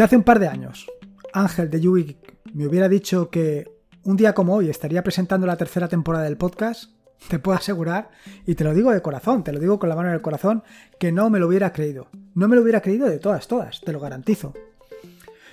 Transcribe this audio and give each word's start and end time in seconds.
Si 0.00 0.04
hace 0.04 0.16
un 0.16 0.22
par 0.22 0.38
de 0.38 0.48
años 0.48 0.86
Ángel 1.34 1.68
de 1.68 1.78
Yugi 1.78 2.16
me 2.54 2.66
hubiera 2.66 2.88
dicho 2.88 3.28
que 3.28 3.70
un 4.02 4.16
día 4.16 4.32
como 4.32 4.54
hoy 4.54 4.70
estaría 4.70 5.02
presentando 5.02 5.46
la 5.46 5.58
tercera 5.58 5.88
temporada 5.88 6.24
del 6.24 6.38
podcast, 6.38 6.92
te 7.28 7.38
puedo 7.38 7.58
asegurar, 7.58 8.08
y 8.46 8.54
te 8.54 8.64
lo 8.64 8.72
digo 8.72 8.92
de 8.92 9.02
corazón, 9.02 9.44
te 9.44 9.52
lo 9.52 9.58
digo 9.60 9.78
con 9.78 9.90
la 9.90 9.96
mano 9.96 10.08
en 10.08 10.14
el 10.14 10.22
corazón, 10.22 10.62
que 10.98 11.12
no 11.12 11.28
me 11.28 11.38
lo 11.38 11.48
hubiera 11.48 11.74
creído. 11.74 12.08
No 12.34 12.48
me 12.48 12.56
lo 12.56 12.62
hubiera 12.62 12.80
creído 12.80 13.10
de 13.10 13.18
todas, 13.18 13.46
todas, 13.46 13.82
te 13.82 13.92
lo 13.92 14.00
garantizo. 14.00 14.54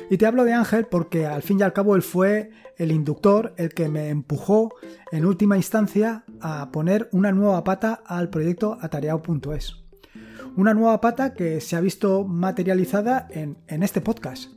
Y 0.10 0.16
te 0.16 0.26
hablo 0.26 0.46
de 0.46 0.54
Ángel 0.54 0.86
porque 0.86 1.26
al 1.26 1.42
fin 1.42 1.60
y 1.60 1.64
al 1.64 1.74
cabo 1.74 1.98
él 1.98 2.02
fue 2.02 2.52
el 2.78 2.94
inductor, 2.94 3.54
el 3.58 3.74
que 3.74 3.90
me 3.90 4.08
empujó 4.08 4.76
en 5.12 5.26
última 5.26 5.58
instancia 5.58 6.24
a 6.40 6.72
poner 6.72 7.10
una 7.12 7.34
nueva 7.34 7.66
pata 7.66 8.02
al 8.06 8.30
proyecto 8.30 8.78
atareado.es. 8.80 9.87
Una 10.58 10.74
nueva 10.74 11.00
pata 11.02 11.36
que 11.36 11.62
se 11.62 11.76
ha 11.76 11.82
visto 11.82 12.24
materializada 12.26 13.28
en, 13.30 13.60
en 13.68 13.84
este 13.84 14.02
podcast. 14.02 14.50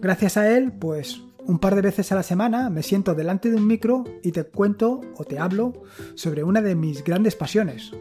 Gracias 0.00 0.38
a 0.38 0.56
él, 0.56 0.72
pues 0.72 1.20
un 1.44 1.58
par 1.58 1.74
de 1.74 1.82
veces 1.82 2.10
a 2.10 2.14
la 2.14 2.22
semana 2.22 2.70
me 2.70 2.82
siento 2.82 3.14
delante 3.14 3.50
de 3.50 3.56
un 3.56 3.66
micro 3.66 4.04
y 4.22 4.32
te 4.32 4.44
cuento 4.44 5.02
o 5.18 5.24
te 5.24 5.38
hablo 5.38 5.82
sobre 6.14 6.44
una 6.44 6.62
de 6.62 6.74
mis 6.74 7.04
grandes 7.04 7.36
pasiones, 7.36 7.92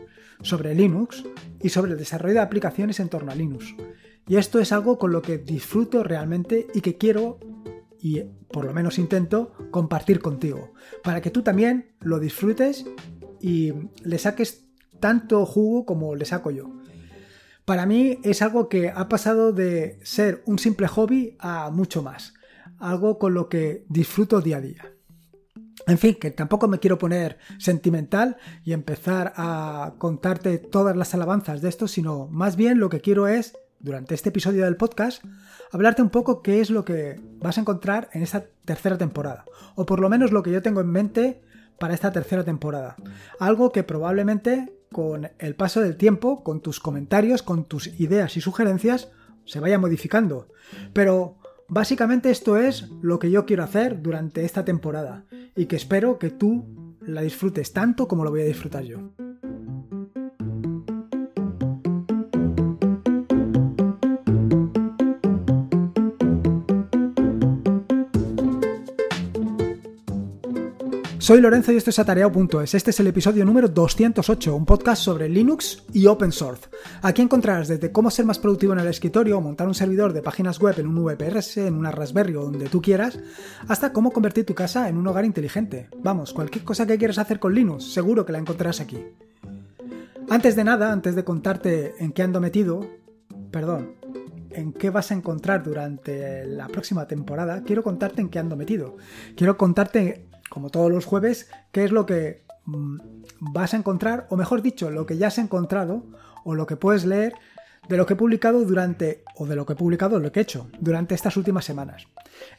sobre 0.41 0.73
Linux 0.73 1.25
y 1.61 1.67
sobre 1.67 1.91
el 1.91 1.97
desarrollo 1.97 2.35
de 2.35 2.39
aplicaciones 2.39 3.01
en 3.01 3.09
torno 3.09 3.29
a 3.29 3.35
Linux. 3.35 3.75
Y 4.25 4.37
esto 4.37 4.59
es 4.59 4.71
algo 4.71 4.97
con 4.97 5.11
lo 5.11 5.21
que 5.21 5.37
disfruto 5.37 6.03
realmente 6.03 6.67
y 6.73 6.79
que 6.79 6.95
quiero, 6.95 7.39
y 7.99 8.21
por 8.53 8.63
lo 8.63 8.71
menos 8.71 8.97
intento, 8.99 9.51
compartir 9.69 10.21
contigo, 10.21 10.71
para 11.03 11.19
que 11.19 11.31
tú 11.31 11.41
también 11.41 11.91
lo 11.99 12.19
disfrutes 12.19 12.85
y 13.41 13.73
le 14.01 14.17
saques 14.17 14.63
tanto 15.01 15.45
jugo 15.45 15.85
como 15.85 16.15
le 16.15 16.23
saco 16.23 16.51
yo. 16.51 16.71
Para 17.67 17.85
mí 17.85 18.17
es 18.23 18.41
algo 18.41 18.69
que 18.69 18.91
ha 18.91 19.09
pasado 19.09 19.51
de 19.51 19.99
ser 20.01 20.41
un 20.45 20.57
simple 20.57 20.87
hobby 20.87 21.35
a 21.37 21.69
mucho 21.69 22.01
más, 22.01 22.33
algo 22.79 23.19
con 23.19 23.33
lo 23.33 23.49
que 23.49 23.83
disfruto 23.89 24.39
día 24.39 24.55
a 24.55 24.61
día. 24.61 24.93
En 25.85 25.97
fin, 25.97 26.15
que 26.15 26.31
tampoco 26.31 26.69
me 26.69 26.79
quiero 26.79 26.97
poner 26.97 27.39
sentimental 27.57 28.37
y 28.63 28.71
empezar 28.71 29.33
a 29.35 29.95
contarte 29.97 30.59
todas 30.59 30.95
las 30.95 31.13
alabanzas 31.13 31.61
de 31.61 31.67
esto, 31.67 31.89
sino 31.89 32.27
más 32.27 32.55
bien 32.55 32.79
lo 32.79 32.87
que 32.87 33.01
quiero 33.01 33.27
es 33.27 33.57
durante 33.81 34.15
este 34.15 34.29
episodio 34.29 34.63
del 34.63 34.77
podcast, 34.77 35.21
hablarte 35.73 36.01
un 36.01 36.09
poco 36.09 36.41
qué 36.41 36.61
es 36.61 36.69
lo 36.69 36.85
que 36.85 37.19
vas 37.41 37.57
a 37.57 37.61
encontrar 37.61 38.09
en 38.13 38.23
esta 38.23 38.45
tercera 38.63 38.97
temporada, 38.97 39.43
o 39.75 39.85
por 39.85 39.99
lo 39.99 40.07
menos 40.07 40.31
lo 40.31 40.41
que 40.41 40.53
yo 40.53 40.61
tengo 40.61 40.79
en 40.79 40.87
mente 40.87 41.41
para 41.77 41.93
esta 41.93 42.13
tercera 42.13 42.45
temporada. 42.45 42.95
Algo 43.41 43.73
que 43.73 43.83
probablemente 43.83 44.76
con 44.91 45.29
el 45.39 45.55
paso 45.55 45.81
del 45.81 45.97
tiempo, 45.97 46.43
con 46.43 46.61
tus 46.61 46.79
comentarios, 46.79 47.43
con 47.43 47.65
tus 47.65 47.87
ideas 47.99 48.37
y 48.37 48.41
sugerencias, 48.41 49.09
se 49.45 49.59
vaya 49.59 49.79
modificando. 49.79 50.49
Pero 50.93 51.37
básicamente 51.67 52.29
esto 52.29 52.57
es 52.57 52.89
lo 53.01 53.19
que 53.19 53.31
yo 53.31 53.45
quiero 53.45 53.63
hacer 53.63 54.01
durante 54.01 54.45
esta 54.45 54.65
temporada 54.65 55.25
y 55.55 55.65
que 55.65 55.75
espero 55.75 56.19
que 56.19 56.29
tú 56.29 56.95
la 57.01 57.21
disfrutes 57.21 57.73
tanto 57.73 58.07
como 58.07 58.23
lo 58.23 58.31
voy 58.31 58.41
a 58.41 58.45
disfrutar 58.45 58.83
yo. 58.83 59.11
Soy 71.27 71.41
Lorenzo 71.41 71.73
y 71.73 71.75
esto 71.75 71.89
es 71.89 71.99
Atareado.es. 71.99 72.73
Este 72.73 72.91
es 72.91 72.99
el 73.01 73.07
episodio 73.07 73.43
número 73.43 73.67
208, 73.67 74.55
un 74.55 74.65
podcast 74.65 75.03
sobre 75.03 75.27
Linux 75.27 75.83
y 75.91 76.05
Open 76.05 76.31
Source. 76.31 76.69
Aquí 77.01 77.21
encontrarás 77.21 77.67
desde 77.67 77.91
cómo 77.91 78.09
ser 78.09 78.23
más 78.23 78.39
productivo 78.39 78.71
en 78.71 78.79
el 78.79 78.87
escritorio, 78.87 79.41
montar 79.41 79.67
un 79.67 79.75
servidor 79.75 80.13
de 80.13 80.21
páginas 80.21 80.57
web 80.57 80.79
en 80.79 80.87
un 80.87 81.03
VPRS, 81.03 81.57
en 81.57 81.73
una 81.73 81.91
Raspberry 81.91 82.37
o 82.37 82.43
donde 82.43 82.69
tú 82.69 82.81
quieras, 82.81 83.19
hasta 83.67 83.91
cómo 83.91 84.11
convertir 84.11 84.45
tu 84.45 84.55
casa 84.55 84.87
en 84.87 84.95
un 84.95 85.05
hogar 85.05 85.25
inteligente. 85.25 85.89
Vamos, 86.01 86.31
cualquier 86.31 86.63
cosa 86.63 86.87
que 86.87 86.97
quieras 86.97 87.17
hacer 87.17 87.41
con 87.41 87.53
Linux, 87.53 87.91
seguro 87.91 88.25
que 88.25 88.31
la 88.31 88.39
encontrarás 88.39 88.79
aquí. 88.79 88.97
Antes 90.29 90.55
de 90.55 90.63
nada, 90.63 90.93
antes 90.93 91.13
de 91.13 91.25
contarte 91.25 91.95
en 91.99 92.13
qué 92.13 92.23
ando 92.23 92.39
metido, 92.39 92.87
perdón, 93.51 93.95
en 94.51 94.71
qué 94.71 94.91
vas 94.91 95.11
a 95.11 95.13
encontrar 95.13 95.61
durante 95.61 96.45
la 96.45 96.69
próxima 96.69 97.05
temporada, 97.05 97.63
quiero 97.63 97.83
contarte 97.83 98.21
en 98.21 98.29
qué 98.29 98.39
ando 98.39 98.55
metido. 98.55 98.95
Quiero 99.35 99.57
contarte 99.57 100.26
como 100.49 100.69
todos 100.69 100.91
los 100.91 101.05
jueves, 101.05 101.49
qué 101.71 101.83
es 101.83 101.91
lo 101.91 102.05
que 102.05 102.43
mm, 102.65 102.97
vas 103.39 103.73
a 103.73 103.77
encontrar, 103.77 104.27
o 104.29 104.37
mejor 104.37 104.61
dicho, 104.61 104.89
lo 104.89 105.05
que 105.05 105.17
ya 105.17 105.27
has 105.27 105.37
encontrado, 105.37 106.03
o 106.43 106.55
lo 106.55 106.65
que 106.65 106.75
puedes 106.75 107.05
leer 107.05 107.33
de 107.87 107.97
lo 107.97 108.05
que 108.05 108.13
he 108.13 108.17
publicado 108.17 108.63
durante, 108.65 109.23
o 109.35 109.45
de 109.45 109.55
lo 109.55 109.65
que 109.65 109.73
he 109.73 109.75
publicado, 109.75 110.19
lo 110.19 110.31
que 110.31 110.39
he 110.39 110.43
hecho 110.43 110.69
durante 110.79 111.15
estas 111.15 111.37
últimas 111.37 111.65
semanas. 111.65 112.07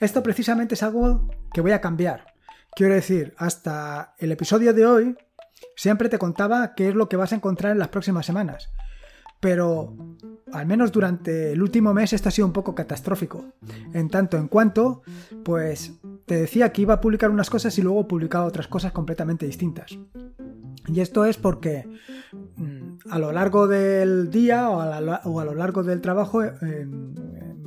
Esto 0.00 0.22
precisamente 0.22 0.74
es 0.74 0.82
algo 0.82 1.28
que 1.52 1.60
voy 1.60 1.72
a 1.72 1.80
cambiar. 1.80 2.34
Quiero 2.74 2.94
decir, 2.94 3.34
hasta 3.36 4.14
el 4.18 4.32
episodio 4.32 4.72
de 4.72 4.86
hoy, 4.86 5.16
siempre 5.76 6.08
te 6.08 6.18
contaba 6.18 6.74
qué 6.74 6.88
es 6.88 6.94
lo 6.94 7.08
que 7.08 7.16
vas 7.16 7.32
a 7.32 7.36
encontrar 7.36 7.72
en 7.72 7.78
las 7.78 7.88
próximas 7.88 8.26
semanas. 8.26 8.70
Pero 9.40 9.96
al 10.52 10.66
menos 10.66 10.90
durante 10.90 11.52
el 11.52 11.62
último 11.62 11.94
mes 11.94 12.12
esto 12.12 12.28
ha 12.28 12.32
sido 12.32 12.46
un 12.46 12.52
poco 12.52 12.74
catastrófico. 12.74 13.52
En 13.92 14.08
tanto 14.08 14.36
en 14.36 14.48
cuanto, 14.48 15.02
pues 15.44 15.92
te 16.28 16.36
decía 16.36 16.70
que 16.72 16.82
iba 16.82 16.94
a 16.94 17.00
publicar 17.00 17.30
unas 17.30 17.50
cosas 17.50 17.76
y 17.78 17.82
luego 17.82 18.06
publicaba 18.06 18.44
otras 18.44 18.68
cosas 18.68 18.92
completamente 18.92 19.46
distintas. 19.46 19.98
Y 20.86 21.00
esto 21.00 21.24
es 21.24 21.38
porque 21.38 21.88
mm, 22.56 23.10
a 23.10 23.18
lo 23.18 23.32
largo 23.32 23.66
del 23.66 24.30
día 24.30 24.68
o 24.68 24.80
a, 24.80 25.44
lo 25.44 25.54
largo 25.54 25.82
del 25.82 26.00
trabajo, 26.00 26.44
en, 26.44 27.14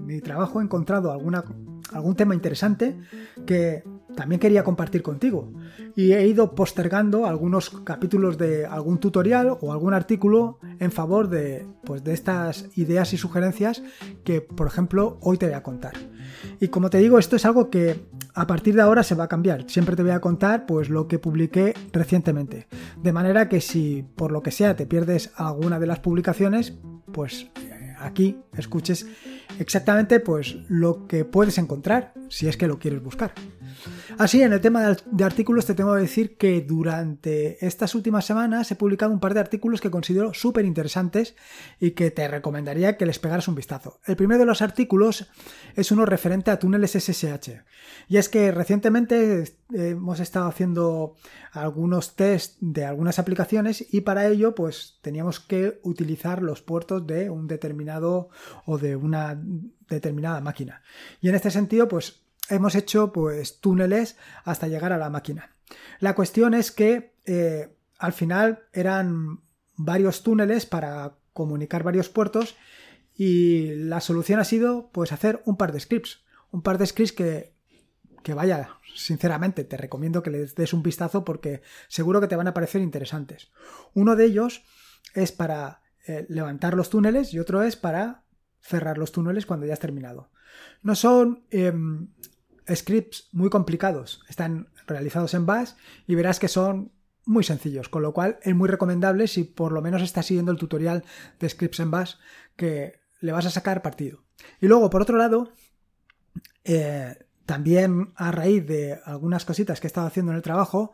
mi 0.06 0.22
trabajo 0.22 0.62
he 0.62 0.64
encontrado 0.64 1.12
algún 1.12 2.16
tema 2.16 2.36
interesante 2.36 3.00
que 3.46 3.84
también 4.16 4.40
quería 4.40 4.64
compartir 4.64 5.02
contigo. 5.02 5.52
Y 5.96 6.14
he 6.14 6.28
ido 6.28 6.54
postergando 6.54 7.26
algunos 7.26 7.70
capítulos 7.70 8.38
de 8.38 8.66
algún 8.66 9.00
tutorial 9.00 9.58
o 9.60 9.72
algún 9.72 9.94
artículo 9.94 10.60
en 10.80 10.92
favor 10.92 11.30
de, 11.30 11.66
pues, 11.84 12.04
de 12.04 12.14
estas 12.14 12.70
ideas 12.78 13.14
y 13.14 13.18
sugerencias 13.18 13.82
que, 14.24 14.42
por 14.42 14.68
ejemplo, 14.68 15.18
hoy 15.22 15.38
te 15.38 15.48
voy 15.48 15.56
a 15.56 15.64
contar. 15.64 15.94
Y 16.60 16.68
como 16.68 16.90
te 16.90 17.00
digo, 17.00 17.18
esto 17.18 17.36
es 17.36 17.46
algo 17.46 17.70
que 17.70 18.06
a 18.34 18.48
partir 18.48 18.76
de 18.76 18.82
ahora 18.82 19.04
se 19.04 19.16
va 19.16 19.26
a 19.26 19.28
cambiar. 19.28 19.70
Siempre 19.70 19.96
te 19.96 20.04
voy 20.04 20.12
a 20.12 20.22
contar 20.22 20.66
pues 20.66 20.90
lo 20.90 21.08
que 21.08 21.20
publiqué 21.20 21.74
recientemente. 21.92 22.68
De 23.02 23.14
manera 23.14 23.50
que 23.50 23.62
si 23.62 24.04
por 24.16 24.32
lo 24.32 24.42
que 24.42 24.52
sea 24.52 24.76
te 24.76 24.86
pierdes 24.86 25.32
alguna 25.36 25.80
de 25.80 25.88
las 25.88 26.00
publicaciones, 26.00 26.74
pues 27.12 27.48
eh, 27.62 27.96
aquí 28.00 28.40
escuches 28.58 29.08
exactamente 29.60 30.20
pues 30.20 30.58
lo 30.70 31.08
que 31.08 31.26
puedes 31.26 31.58
encontrar 31.58 32.14
si 32.30 32.48
es 32.48 32.58
que 32.58 32.68
lo 32.68 32.80
quieres 32.80 33.04
buscar. 33.04 33.34
Así, 34.18 34.42
en 34.42 34.54
el 34.54 34.62
tema 34.62 34.96
de 35.06 35.24
artículos 35.24 35.66
te 35.66 35.74
tengo 35.74 35.94
que 35.96 36.02
decir 36.02 36.38
que 36.38 36.62
durante 36.62 37.66
estas 37.66 37.96
últimas 37.96 38.26
semanas 38.26 38.72
he 38.72 38.76
publicado 38.76 39.12
un 39.12 39.20
par 39.20 39.34
de 39.34 39.40
artículos 39.40 39.82
que 39.82 39.92
considero 39.92 40.34
súper 40.34 40.66
interesantes 40.66 41.36
y 41.80 41.92
que 41.92 42.12
te 42.12 42.28
recomendaría 42.28 42.98
que 42.98 43.06
les 43.06 43.20
pegaras 43.20 43.48
un 43.48 43.56
vistazo. 43.56 44.00
El 44.06 44.16
primero 44.16 44.40
de 44.40 44.46
los 44.46 44.62
artículos 44.62 45.28
es 45.76 45.92
uno 45.92 46.06
referente 46.06 46.52
a 46.52 46.60
túneles 46.60 46.92
SSH. 46.92 47.64
Y 48.08 48.18
es 48.18 48.30
que 48.30 48.52
recientemente 48.52 49.44
hemos 49.74 50.20
estado 50.20 50.48
haciendo 50.48 51.16
algunos 51.52 52.16
test 52.16 52.58
de 52.60 52.86
algunas 52.86 53.20
aplicaciones 53.20 53.86
y 53.92 54.02
para 54.02 54.28
ello 54.28 54.56
pues 54.56 55.00
teníamos 55.02 55.40
que 55.40 55.80
utilizar 55.84 56.42
los 56.42 56.62
puertos 56.62 57.06
de 57.08 57.30
un 57.30 57.48
determinado 57.48 58.30
o 58.66 58.78
de 58.78 58.96
una 58.96 59.42
determinada 59.90 60.42
máquina. 60.42 60.82
Y 61.22 61.30
en 61.30 61.36
este 61.36 61.52
sentido 61.52 61.88
pues 61.88 62.22
hemos 62.52 62.76
hecho 62.76 63.12
pues 63.12 63.60
túneles 63.60 64.18
hasta 64.44 64.68
llegar 64.68 64.94
a 64.94 64.98
la 64.98 65.10
máquina. 65.10 65.56
La 66.00 66.16
cuestión 66.16 66.54
es 66.54 66.72
que 66.72 67.14
eh, 67.26 67.74
al 67.98 68.14
final 68.14 68.66
eran 68.74 69.42
varios 69.76 70.22
túneles 70.22 70.66
para 70.66 71.16
comunicar 71.34 71.84
varios 71.84 72.10
puertos 72.10 72.56
y 73.16 73.74
la 73.76 74.02
solución 74.02 74.40
ha 74.40 74.44
sido 74.44 74.90
pues 74.92 75.12
hacer 75.12 75.42
un 75.46 75.58
par 75.58 75.72
de 75.72 75.80
scripts. 75.80 76.24
Un 76.52 76.62
par 76.62 76.78
de 76.78 76.86
scripts 76.86 77.14
que, 77.14 77.54
que 78.24 78.34
vaya, 78.34 78.78
sinceramente 78.96 79.64
te 79.64 79.78
recomiendo 79.78 80.22
que 80.22 80.32
les 80.32 80.56
des 80.56 80.74
un 80.74 80.84
vistazo 80.84 81.24
porque 81.24 81.62
seguro 81.88 82.20
que 82.20 82.28
te 82.28 82.36
van 82.36 82.48
a 82.48 82.54
parecer 82.54 82.82
interesantes. 82.82 83.52
Uno 83.94 84.16
de 84.16 84.26
ellos 84.26 84.64
es 85.14 85.32
para 85.32 85.82
eh, 86.06 86.26
levantar 86.28 86.74
los 86.74 86.90
túneles 86.90 87.34
y 87.34 87.40
otro 87.40 87.64
es 87.64 87.76
para 87.76 88.24
cerrar 88.60 88.98
los 88.98 89.12
túneles 89.12 89.46
cuando 89.46 89.66
ya 89.66 89.74
has 89.74 89.80
terminado. 89.80 90.30
No 90.82 90.96
son 90.96 91.46
em, 91.50 92.10
scripts 92.76 93.30
muy 93.32 93.50
complicados, 93.50 94.24
están 94.30 94.70
realizados 94.88 95.34
en 95.34 95.46
Bash 95.46 95.72
y 96.08 96.16
verás 96.16 96.40
que 96.40 96.48
son 96.48 96.92
muy 97.26 97.44
sencillos, 97.44 97.90
con 97.90 98.02
lo 98.02 98.14
cual 98.14 98.40
es 98.42 98.56
muy 98.56 98.68
recomendable 98.68 99.28
si 99.28 99.44
por 99.44 99.72
lo 99.72 99.82
menos 99.82 100.02
estás 100.02 100.26
siguiendo 100.26 100.52
el 100.52 100.58
tutorial 100.58 101.04
de 101.40 101.50
scripts 101.50 101.80
en 101.80 101.92
Bash 101.92 102.16
que 102.56 103.00
le 103.20 103.32
vas 103.32 103.46
a 103.46 103.52
sacar 103.52 103.82
partido. 103.82 104.24
Y 104.60 104.68
luego, 104.68 104.90
por 104.90 105.02
otro 105.02 105.18
lado, 105.18 105.52
eh, 106.64 107.18
también 107.46 108.14
a 108.16 108.32
raíz 108.32 108.66
de 108.66 109.00
algunas 109.06 109.46
cositas 109.46 109.80
que 109.80 109.88
he 109.88 109.90
estado 109.90 110.08
haciendo 110.08 110.32
en 110.32 110.38
el 110.38 110.42
trabajo, 110.42 110.94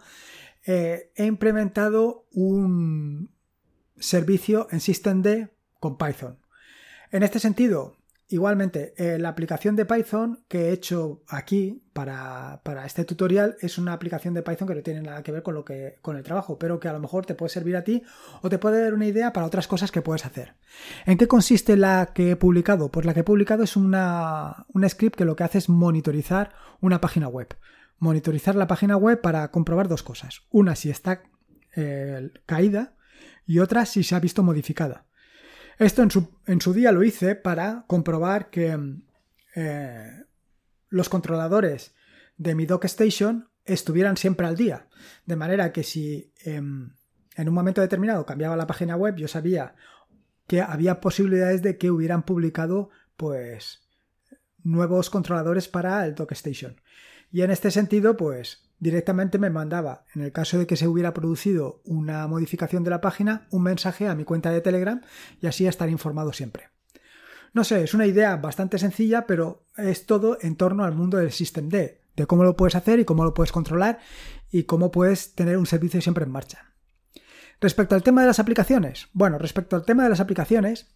eh, 0.66 1.12
he 1.16 1.26
implementado 1.26 2.28
un 2.32 3.32
servicio 3.98 4.68
en 4.72 4.82
Systemd 4.82 5.50
con 5.80 5.98
Python. 5.98 6.40
En 7.12 7.24
este 7.24 7.40
sentido, 7.40 7.96
Igualmente, 8.30 8.94
eh, 8.98 9.18
la 9.18 9.30
aplicación 9.30 9.78
de 9.78 9.86
Python 9.86 10.44
que 10.50 10.68
he 10.68 10.74
hecho 10.74 11.24
aquí 11.30 11.82
para, 11.94 12.62
este 12.86 13.06
tutorial 13.06 13.56
es 13.62 13.78
una 13.78 13.94
aplicación 13.94 14.34
de 14.34 14.44
Python 14.44 14.68
que 14.68 14.76
no 14.76 14.82
tiene 14.82 15.02
nada 15.02 15.24
que 15.24 15.32
ver 15.32 15.44
con, 15.44 15.56
lo 15.56 15.64
que, 15.64 15.98
con 16.02 16.18
el 16.18 16.24
trabajo, 16.24 16.60
pero 16.60 16.78
que 16.78 16.90
a 16.90 16.94
lo 16.94 17.00
mejor 17.00 17.26
te 17.26 17.36
puede 17.36 17.50
servir 17.50 17.78
a 17.78 17.86
ti 17.86 18.04
o 18.42 18.50
te 18.50 18.58
puede 18.58 18.82
dar 18.82 18.94
una 18.94 19.06
idea 19.06 19.32
para 19.32 19.46
otras 19.46 19.70
cosas 19.70 19.92
que 19.92 20.02
puedes 20.02 20.26
hacer. 20.26 20.56
¿En 21.06 21.18
qué 21.18 21.26
consiste 21.28 21.78
la 21.78 22.12
que 22.14 22.32
he 22.32 22.36
publicado? 22.36 22.92
Pues 22.92 23.06
la 23.06 23.14
que 23.14 23.22
he 23.22 23.24
publicado 23.24 23.64
es 23.64 23.78
una, 23.78 24.66
un 24.74 24.88
script 24.90 25.16
que 25.16 25.26
lo 25.26 25.38
que 25.38 25.46
hace 25.46 25.60
es 25.60 25.70
monitorizar 25.70 26.52
una 26.82 27.00
página 27.00 27.30
web. 27.30 27.56
Monitorizar 27.98 28.56
la 28.56 28.68
página 28.68 28.98
web 28.98 29.22
para 29.22 29.50
comprobar 29.52 29.88
dos 29.88 30.04
cosas. 30.04 30.42
Una 30.52 30.76
si 30.76 30.90
está 30.90 31.24
eh, 31.78 32.30
caída 32.46 32.94
y 33.46 33.60
otra 33.60 33.86
si 33.86 34.04
se 34.04 34.16
ha 34.16 34.20
visto 34.20 34.44
modificada. 34.44 35.07
Esto 35.78 36.02
en 36.02 36.62
su, 36.62 36.74
día 36.74 36.92
lo 36.92 37.04
hice 37.04 37.36
para 37.36 37.86
comprobar 37.88 38.50
que 38.50 38.78
eh, 39.56 40.24
los 40.90 41.10
controladores 41.10 41.94
de 42.38 42.56
mi 42.56 42.66
Station 42.84 43.50
estuvieran 43.64 44.18
siempre 44.18 44.48
al 44.48 44.56
día. 44.56 44.88
De 45.26 45.36
manera 45.36 45.72
que 45.72 45.84
si 45.84 46.34
em, 46.44 46.94
en 47.36 47.48
un 47.48 47.54
momento 47.54 47.82
determinado 47.82 48.26
cambiaba 48.26 48.58
la 48.58 48.66
página 48.66 48.96
web, 48.96 49.16
yo 49.18 49.28
sabía 49.28 49.76
que 50.48 50.62
había 50.62 51.00
posibilidades 51.00 51.62
de 51.62 51.78
que 51.78 51.92
hubieran 51.92 52.24
publicado 52.24 52.90
pues 53.16 53.88
nuevos 54.64 55.10
controladores 55.10 55.68
para 55.68 56.06
el 56.06 56.16
Station. 56.32 56.82
Y 57.32 57.42
en 57.42 57.52
este 57.52 57.70
sentido, 57.70 58.18
pues 58.18 58.67
directamente 58.80 59.40
me 59.40 59.50
mandaba, 59.50 60.06
en 60.14 60.22
el 60.22 60.32
caso 60.32 60.60
de 60.60 60.68
que 60.68 60.76
se 60.76 60.88
hubiera 60.88 61.14
producido 61.14 61.82
una 61.84 62.28
modificación 62.28 62.84
de 62.84 62.90
la 62.90 63.02
página, 63.02 63.48
un 63.52 63.64
mensaje 63.64 64.08
a 64.08 64.16
mi 64.16 64.24
cuenta 64.24 64.52
de 64.52 64.62
Telegram 64.62 65.02
y 65.42 65.48
así 65.48 65.68
estar 65.68 65.90
informado 65.90 66.34
siempre. 66.34 66.70
No 67.54 67.64
sé, 67.64 67.84
es 67.84 67.94
una 67.94 68.06
idea 68.06 68.36
bastante 68.36 68.78
sencilla, 68.78 69.26
pero 69.26 69.66
es 69.78 70.06
todo 70.06 70.38
en 70.42 70.56
torno 70.56 70.84
al 70.84 70.94
mundo 70.94 71.18
del 71.18 71.32
System 71.32 71.70
D, 71.70 72.02
de 72.16 72.28
cómo 72.28 72.44
lo 72.44 72.56
puedes 72.56 72.76
hacer 72.76 73.00
y 73.00 73.06
cómo 73.06 73.24
lo 73.24 73.34
puedes 73.34 73.52
controlar 73.52 74.00
y 74.52 74.64
cómo 74.64 74.92
puedes 74.92 75.34
tener 75.34 75.58
un 75.58 75.66
servicio 75.66 76.02
siempre 76.02 76.26
en 76.26 76.32
marcha. 76.32 76.74
Respecto 77.60 77.96
al 77.96 78.04
tema 78.04 78.22
de 78.22 78.28
las 78.28 78.40
aplicaciones, 78.40 79.08
bueno, 79.14 79.40
respecto 79.40 79.76
al 79.76 79.86
tema 79.86 80.04
de 80.04 80.10
las 80.10 80.20
aplicaciones, 80.20 80.96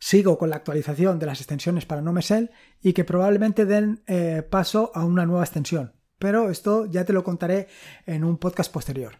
sigo 0.00 0.38
con 0.38 0.50
la 0.50 0.56
actualización 0.56 1.18
de 1.20 1.26
las 1.26 1.40
extensiones 1.40 1.86
para 1.86 2.02
NoMesel 2.02 2.50
y 2.80 2.94
que 2.94 3.04
probablemente 3.04 3.66
den 3.66 4.02
eh, 4.06 4.42
paso 4.42 4.90
a 4.94 5.04
una 5.04 5.26
nueva 5.26 5.44
extensión, 5.44 5.92
pero 6.20 6.50
esto 6.50 6.86
ya 6.86 7.04
te 7.04 7.14
lo 7.14 7.24
contaré 7.24 7.66
en 8.06 8.22
un 8.22 8.36
podcast 8.36 8.70
posterior. 8.70 9.14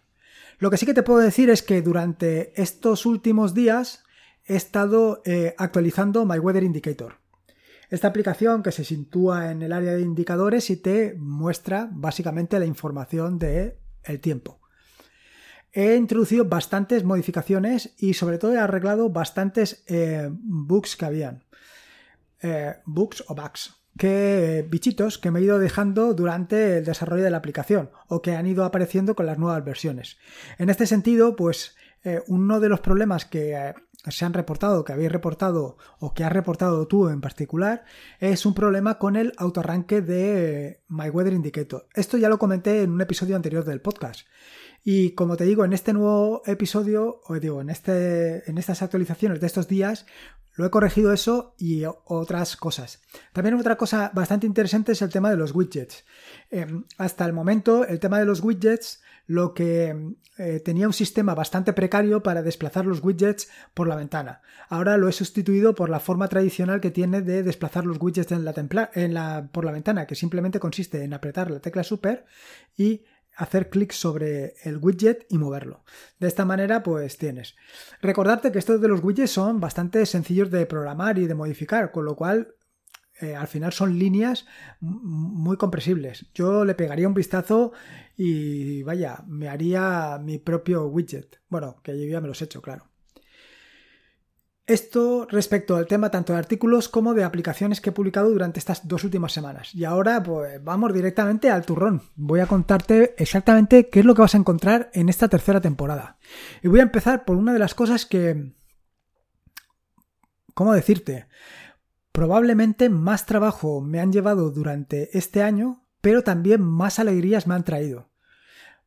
Lo 0.59 0.69
que 0.69 0.77
sí 0.77 0.85
que 0.85 0.93
te 0.93 1.03
puedo 1.03 1.19
decir 1.19 1.49
es 1.49 1.63
que 1.63 1.81
durante 1.81 2.53
estos 2.61 3.07
últimos 3.07 3.55
días 3.55 4.03
he 4.45 4.55
estado 4.55 5.23
eh, 5.25 5.55
actualizando 5.57 6.25
My 6.25 6.37
Weather 6.37 6.63
Indicator. 6.63 7.15
Esta 7.89 8.07
aplicación 8.07 8.61
que 8.61 8.71
se 8.71 8.85
sitúa 8.85 9.51
en 9.51 9.63
el 9.63 9.73
área 9.73 9.93
de 9.93 10.01
indicadores 10.01 10.69
y 10.69 10.77
te 10.77 11.15
muestra 11.17 11.89
básicamente 11.91 12.59
la 12.59 12.65
información 12.65 13.39
del 13.39 13.75
el 14.03 14.19
tiempo. 14.19 14.61
He 15.73 15.95
introducido 15.95 16.45
bastantes 16.45 17.03
modificaciones 17.03 17.95
y 17.97 18.13
sobre 18.13 18.37
todo 18.37 18.53
he 18.53 18.59
arreglado 18.59 19.09
bastantes 19.09 19.83
eh, 19.87 20.29
bugs 20.31 20.95
que 20.95 21.05
habían. 21.05 21.43
Eh, 22.43 22.75
bugs 22.85 23.23
o 23.27 23.33
bugs 23.33 23.80
que 24.01 24.65
bichitos 24.67 25.19
que 25.19 25.29
me 25.29 25.39
he 25.39 25.43
ido 25.43 25.59
dejando 25.59 26.15
durante 26.15 26.79
el 26.79 26.85
desarrollo 26.85 27.23
de 27.23 27.29
la 27.29 27.37
aplicación 27.37 27.91
o 28.07 28.23
que 28.23 28.35
han 28.35 28.47
ido 28.47 28.65
apareciendo 28.65 29.15
con 29.15 29.27
las 29.27 29.37
nuevas 29.37 29.63
versiones. 29.63 30.17
En 30.57 30.71
este 30.71 30.87
sentido, 30.87 31.35
pues 31.35 31.75
eh, 32.03 32.23
uno 32.25 32.59
de 32.59 32.67
los 32.67 32.79
problemas 32.79 33.25
que 33.25 33.53
eh, 33.53 33.75
se 34.07 34.25
han 34.25 34.33
reportado, 34.33 34.83
que 34.83 34.93
habéis 34.93 35.11
reportado 35.11 35.77
o 35.99 36.15
que 36.15 36.23
has 36.23 36.33
reportado 36.33 36.87
tú 36.87 37.09
en 37.09 37.21
particular, 37.21 37.83
es 38.19 38.47
un 38.47 38.55
problema 38.55 38.97
con 38.97 39.15
el 39.15 39.33
autoarranque 39.37 40.01
de 40.01 40.81
My 40.87 41.11
Weather 41.11 41.33
Indicator. 41.33 41.85
Esto 41.93 42.17
ya 42.17 42.27
lo 42.27 42.39
comenté 42.39 42.81
en 42.81 42.89
un 42.89 43.01
episodio 43.01 43.35
anterior 43.35 43.63
del 43.65 43.81
podcast. 43.81 44.25
Y 44.83 45.11
como 45.11 45.37
te 45.37 45.43
digo, 45.43 45.63
en 45.63 45.73
este 45.73 45.93
nuevo 45.93 46.41
episodio, 46.47 47.21
o 47.27 47.35
digo, 47.35 47.61
en, 47.61 47.69
este, 47.69 48.49
en 48.49 48.57
estas 48.57 48.81
actualizaciones 48.81 49.39
de 49.39 49.45
estos 49.45 49.67
días, 49.67 50.07
lo 50.53 50.65
he 50.65 50.69
corregido 50.69 51.13
eso 51.13 51.55
y 51.57 51.83
otras 51.85 52.57
cosas. 52.57 53.01
También 53.33 53.55
otra 53.55 53.77
cosa 53.77 54.11
bastante 54.13 54.47
interesante 54.47 54.91
es 54.91 55.01
el 55.01 55.09
tema 55.09 55.29
de 55.29 55.37
los 55.37 55.55
widgets. 55.55 56.05
Em, 56.49 56.85
hasta 56.97 57.25
el 57.25 57.33
momento, 57.33 57.85
el 57.85 57.99
tema 57.99 58.19
de 58.19 58.25
los 58.25 58.41
widgets, 58.41 59.01
lo 59.27 59.53
que 59.53 60.15
eh, 60.37 60.59
tenía 60.59 60.87
un 60.87 60.93
sistema 60.93 61.35
bastante 61.35 61.71
precario 61.71 62.21
para 62.23 62.41
desplazar 62.41 62.85
los 62.85 63.03
widgets 63.03 63.49
por 63.73 63.87
la 63.87 63.95
ventana. 63.95 64.41
Ahora 64.69 64.97
lo 64.97 65.07
he 65.07 65.13
sustituido 65.13 65.75
por 65.75 65.89
la 65.89 65.99
forma 65.99 66.27
tradicional 66.27 66.81
que 66.81 66.91
tiene 66.91 67.21
de 67.21 67.43
desplazar 67.43 67.85
los 67.85 67.97
widgets 68.01 68.31
en 68.31 68.43
por 69.51 69.65
la 69.65 69.71
ventana, 69.71 70.05
que 70.05 70.15
simplemente 70.15 70.59
consiste 70.59 71.03
en 71.03 71.13
apretar 71.13 71.49
la 71.49 71.59
tecla 71.59 71.83
super 71.83 72.25
y 72.75 73.03
hacer 73.35 73.69
clic 73.69 73.91
sobre 73.91 74.55
el 74.63 74.77
widget 74.77 75.25
y 75.29 75.37
moverlo. 75.37 75.83
De 76.19 76.27
esta 76.27 76.45
manera, 76.45 76.83
pues 76.83 77.17
tienes. 77.17 77.55
Recordarte 78.01 78.51
que 78.51 78.59
estos 78.59 78.81
de 78.81 78.87
los 78.87 79.03
widgets 79.03 79.31
son 79.31 79.59
bastante 79.59 80.05
sencillos 80.05 80.51
de 80.51 80.65
programar 80.65 81.17
y 81.17 81.27
de 81.27 81.35
modificar, 81.35 81.91
con 81.91 82.05
lo 82.05 82.15
cual 82.15 82.55
eh, 83.19 83.35
al 83.35 83.47
final 83.47 83.71
son 83.71 83.97
líneas 83.97 84.45
muy 84.79 85.57
compresibles. 85.57 86.25
Yo 86.33 86.65
le 86.65 86.75
pegaría 86.75 87.07
un 87.07 87.13
vistazo 87.13 87.71
y 88.17 88.83
vaya, 88.83 89.23
me 89.27 89.47
haría 89.47 90.19
mi 90.21 90.37
propio 90.37 90.87
widget. 90.87 91.39
Bueno, 91.49 91.77
que 91.83 91.99
yo 91.99 92.07
ya 92.07 92.21
me 92.21 92.27
los 92.27 92.41
he 92.41 92.45
hecho, 92.45 92.61
claro. 92.61 92.90
Esto 94.67 95.27
respecto 95.29 95.75
al 95.75 95.87
tema 95.87 96.11
tanto 96.11 96.33
de 96.33 96.39
artículos 96.39 96.87
como 96.87 97.13
de 97.13 97.23
aplicaciones 97.23 97.81
que 97.81 97.89
he 97.89 97.93
publicado 97.93 98.29
durante 98.29 98.59
estas 98.59 98.87
dos 98.87 99.03
últimas 99.03 99.33
semanas. 99.33 99.73
Y 99.73 99.85
ahora 99.85 100.21
pues 100.21 100.63
vamos 100.63 100.93
directamente 100.93 101.49
al 101.49 101.65
turrón. 101.65 102.03
Voy 102.15 102.41
a 102.41 102.45
contarte 102.45 103.15
exactamente 103.17 103.89
qué 103.89 104.01
es 104.01 104.05
lo 104.05 104.13
que 104.13 104.21
vas 104.21 104.35
a 104.35 104.37
encontrar 104.37 104.91
en 104.93 105.09
esta 105.09 105.27
tercera 105.27 105.61
temporada. 105.61 106.17
Y 106.61 106.67
voy 106.67 106.79
a 106.79 106.83
empezar 106.83 107.25
por 107.25 107.37
una 107.37 107.53
de 107.53 107.59
las 107.59 107.73
cosas 107.73 108.05
que... 108.05 108.53
¿Cómo 110.53 110.73
decirte? 110.73 111.27
Probablemente 112.11 112.89
más 112.89 113.25
trabajo 113.25 113.81
me 113.81 113.99
han 113.99 114.11
llevado 114.11 114.51
durante 114.51 115.17
este 115.17 115.41
año, 115.41 115.85
pero 116.01 116.23
también 116.23 116.61
más 116.61 116.99
alegrías 116.99 117.47
me 117.47 117.55
han 117.55 117.63
traído. 117.63 118.11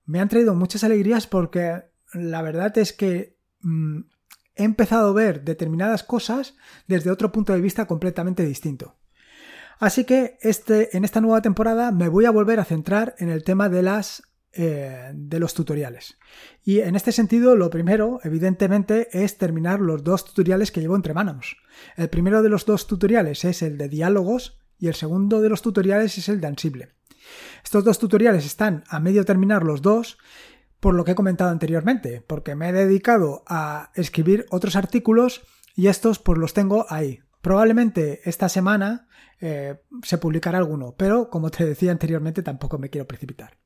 Me 0.04 0.20
han 0.20 0.28
traído 0.28 0.54
muchas 0.54 0.84
alegrías 0.84 1.26
porque 1.26 1.84
la 2.12 2.42
verdad 2.42 2.76
es 2.78 2.92
que 2.92 3.38
mm, 3.60 4.02
he 4.56 4.64
empezado 4.64 5.08
a 5.08 5.12
ver 5.12 5.44
determinadas 5.44 6.02
cosas 6.02 6.54
desde 6.86 7.10
otro 7.10 7.32
punto 7.32 7.52
de 7.52 7.60
vista 7.60 7.86
completamente 7.86 8.44
distinto. 8.44 8.96
Así 9.78 10.04
que 10.04 10.38
este, 10.40 10.96
en 10.96 11.04
esta 11.04 11.20
nueva 11.20 11.42
temporada 11.42 11.90
me 11.90 12.08
voy 12.08 12.24
a 12.24 12.30
volver 12.30 12.60
a 12.60 12.64
centrar 12.64 13.14
en 13.18 13.28
el 13.28 13.42
tema 13.42 13.68
de 13.68 13.82
las 13.82 14.22
eh, 14.56 15.10
de 15.12 15.40
los 15.40 15.52
tutoriales. 15.52 16.16
Y 16.62 16.78
en 16.78 16.94
este 16.94 17.10
sentido, 17.10 17.56
lo 17.56 17.70
primero, 17.70 18.20
evidentemente, 18.22 19.08
es 19.10 19.36
terminar 19.36 19.80
los 19.80 20.04
dos 20.04 20.24
tutoriales 20.24 20.70
que 20.70 20.80
llevo 20.80 20.94
entre 20.94 21.12
manos. 21.12 21.56
El 21.96 22.08
primero 22.08 22.40
de 22.40 22.50
los 22.50 22.64
dos 22.64 22.86
tutoriales 22.86 23.44
es 23.44 23.62
el 23.62 23.76
de 23.78 23.88
diálogos 23.88 24.60
y 24.78 24.86
el 24.86 24.94
segundo 24.94 25.40
de 25.40 25.48
los 25.48 25.60
tutoriales 25.60 26.18
es 26.18 26.28
el 26.28 26.40
de 26.40 26.46
Ansible. 26.46 26.90
Estos 27.64 27.82
dos 27.82 27.98
tutoriales 27.98 28.46
están 28.46 28.84
a 28.88 29.00
medio 29.00 29.24
terminar 29.24 29.64
los 29.64 29.82
dos 29.82 30.18
por 30.84 30.94
lo 30.94 31.02
que 31.02 31.12
he 31.12 31.14
comentado 31.14 31.48
anteriormente, 31.48 32.22
porque 32.26 32.54
me 32.54 32.68
he 32.68 32.72
dedicado 32.74 33.42
a 33.46 33.90
escribir 33.94 34.44
otros 34.50 34.76
artículos 34.76 35.40
y 35.74 35.86
estos 35.86 36.18
pues 36.18 36.36
los 36.36 36.52
tengo 36.52 36.84
ahí. 36.90 37.20
Probablemente 37.40 38.20
esta 38.28 38.50
semana 38.50 39.08
eh, 39.40 39.80
se 40.02 40.18
publicará 40.18 40.58
alguno, 40.58 40.94
pero 40.94 41.30
como 41.30 41.50
te 41.50 41.64
decía 41.64 41.90
anteriormente 41.90 42.42
tampoco 42.42 42.76
me 42.76 42.90
quiero 42.90 43.06
precipitar. 43.06 43.56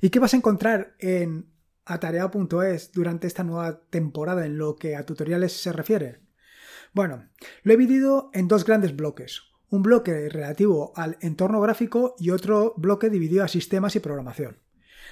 ¿Y 0.00 0.10
qué 0.10 0.20
vas 0.20 0.32
a 0.32 0.36
encontrar 0.36 0.94
en 1.00 1.50
atareado.es 1.86 2.92
durante 2.92 3.26
esta 3.26 3.42
nueva 3.42 3.80
temporada 3.90 4.46
en 4.46 4.56
lo 4.56 4.76
que 4.76 4.94
a 4.94 5.04
tutoriales 5.04 5.60
se 5.60 5.72
refiere? 5.72 6.20
Bueno, 6.92 7.30
lo 7.64 7.72
he 7.72 7.76
dividido 7.76 8.30
en 8.32 8.46
dos 8.46 8.64
grandes 8.64 8.94
bloques. 8.94 9.42
Un 9.70 9.82
bloque 9.82 10.28
relativo 10.28 10.92
al 10.94 11.18
entorno 11.20 11.60
gráfico 11.60 12.14
y 12.20 12.30
otro 12.30 12.74
bloque 12.76 13.10
dividido 13.10 13.42
a 13.42 13.48
sistemas 13.48 13.96
y 13.96 13.98
programación. 13.98 14.58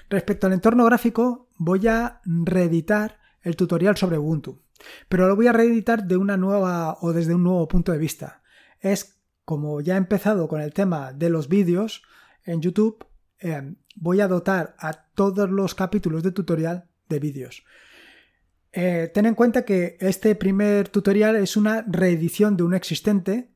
Respecto 0.08 0.46
al 0.46 0.52
entorno 0.52 0.84
gráfico, 0.84 1.47
voy 1.58 1.86
a 1.86 2.20
reeditar 2.24 3.18
el 3.42 3.56
tutorial 3.56 3.96
sobre 3.96 4.18
Ubuntu, 4.18 4.62
pero 5.08 5.28
lo 5.28 5.36
voy 5.36 5.48
a 5.48 5.52
reeditar 5.52 6.04
de 6.04 6.16
una 6.16 6.36
nueva 6.36 6.96
o 7.00 7.12
desde 7.12 7.34
un 7.34 7.42
nuevo 7.44 7.68
punto 7.68 7.92
de 7.92 7.98
vista. 7.98 8.42
Es 8.80 9.20
como 9.44 9.80
ya 9.80 9.94
he 9.94 9.98
empezado 9.98 10.48
con 10.48 10.60
el 10.60 10.72
tema 10.72 11.12
de 11.12 11.30
los 11.30 11.48
vídeos 11.48 12.02
en 12.44 12.60
YouTube, 12.60 13.04
eh, 13.40 13.74
voy 13.96 14.20
a 14.20 14.28
dotar 14.28 14.74
a 14.78 14.92
todos 14.92 15.50
los 15.50 15.74
capítulos 15.74 16.22
de 16.22 16.32
tutorial 16.32 16.88
de 17.08 17.18
vídeos. 17.18 17.64
Eh, 18.72 19.10
ten 19.12 19.26
en 19.26 19.34
cuenta 19.34 19.64
que 19.64 19.96
este 20.00 20.34
primer 20.34 20.88
tutorial 20.88 21.36
es 21.36 21.56
una 21.56 21.82
reedición 21.82 22.56
de 22.56 22.62
un 22.62 22.74
existente 22.74 23.50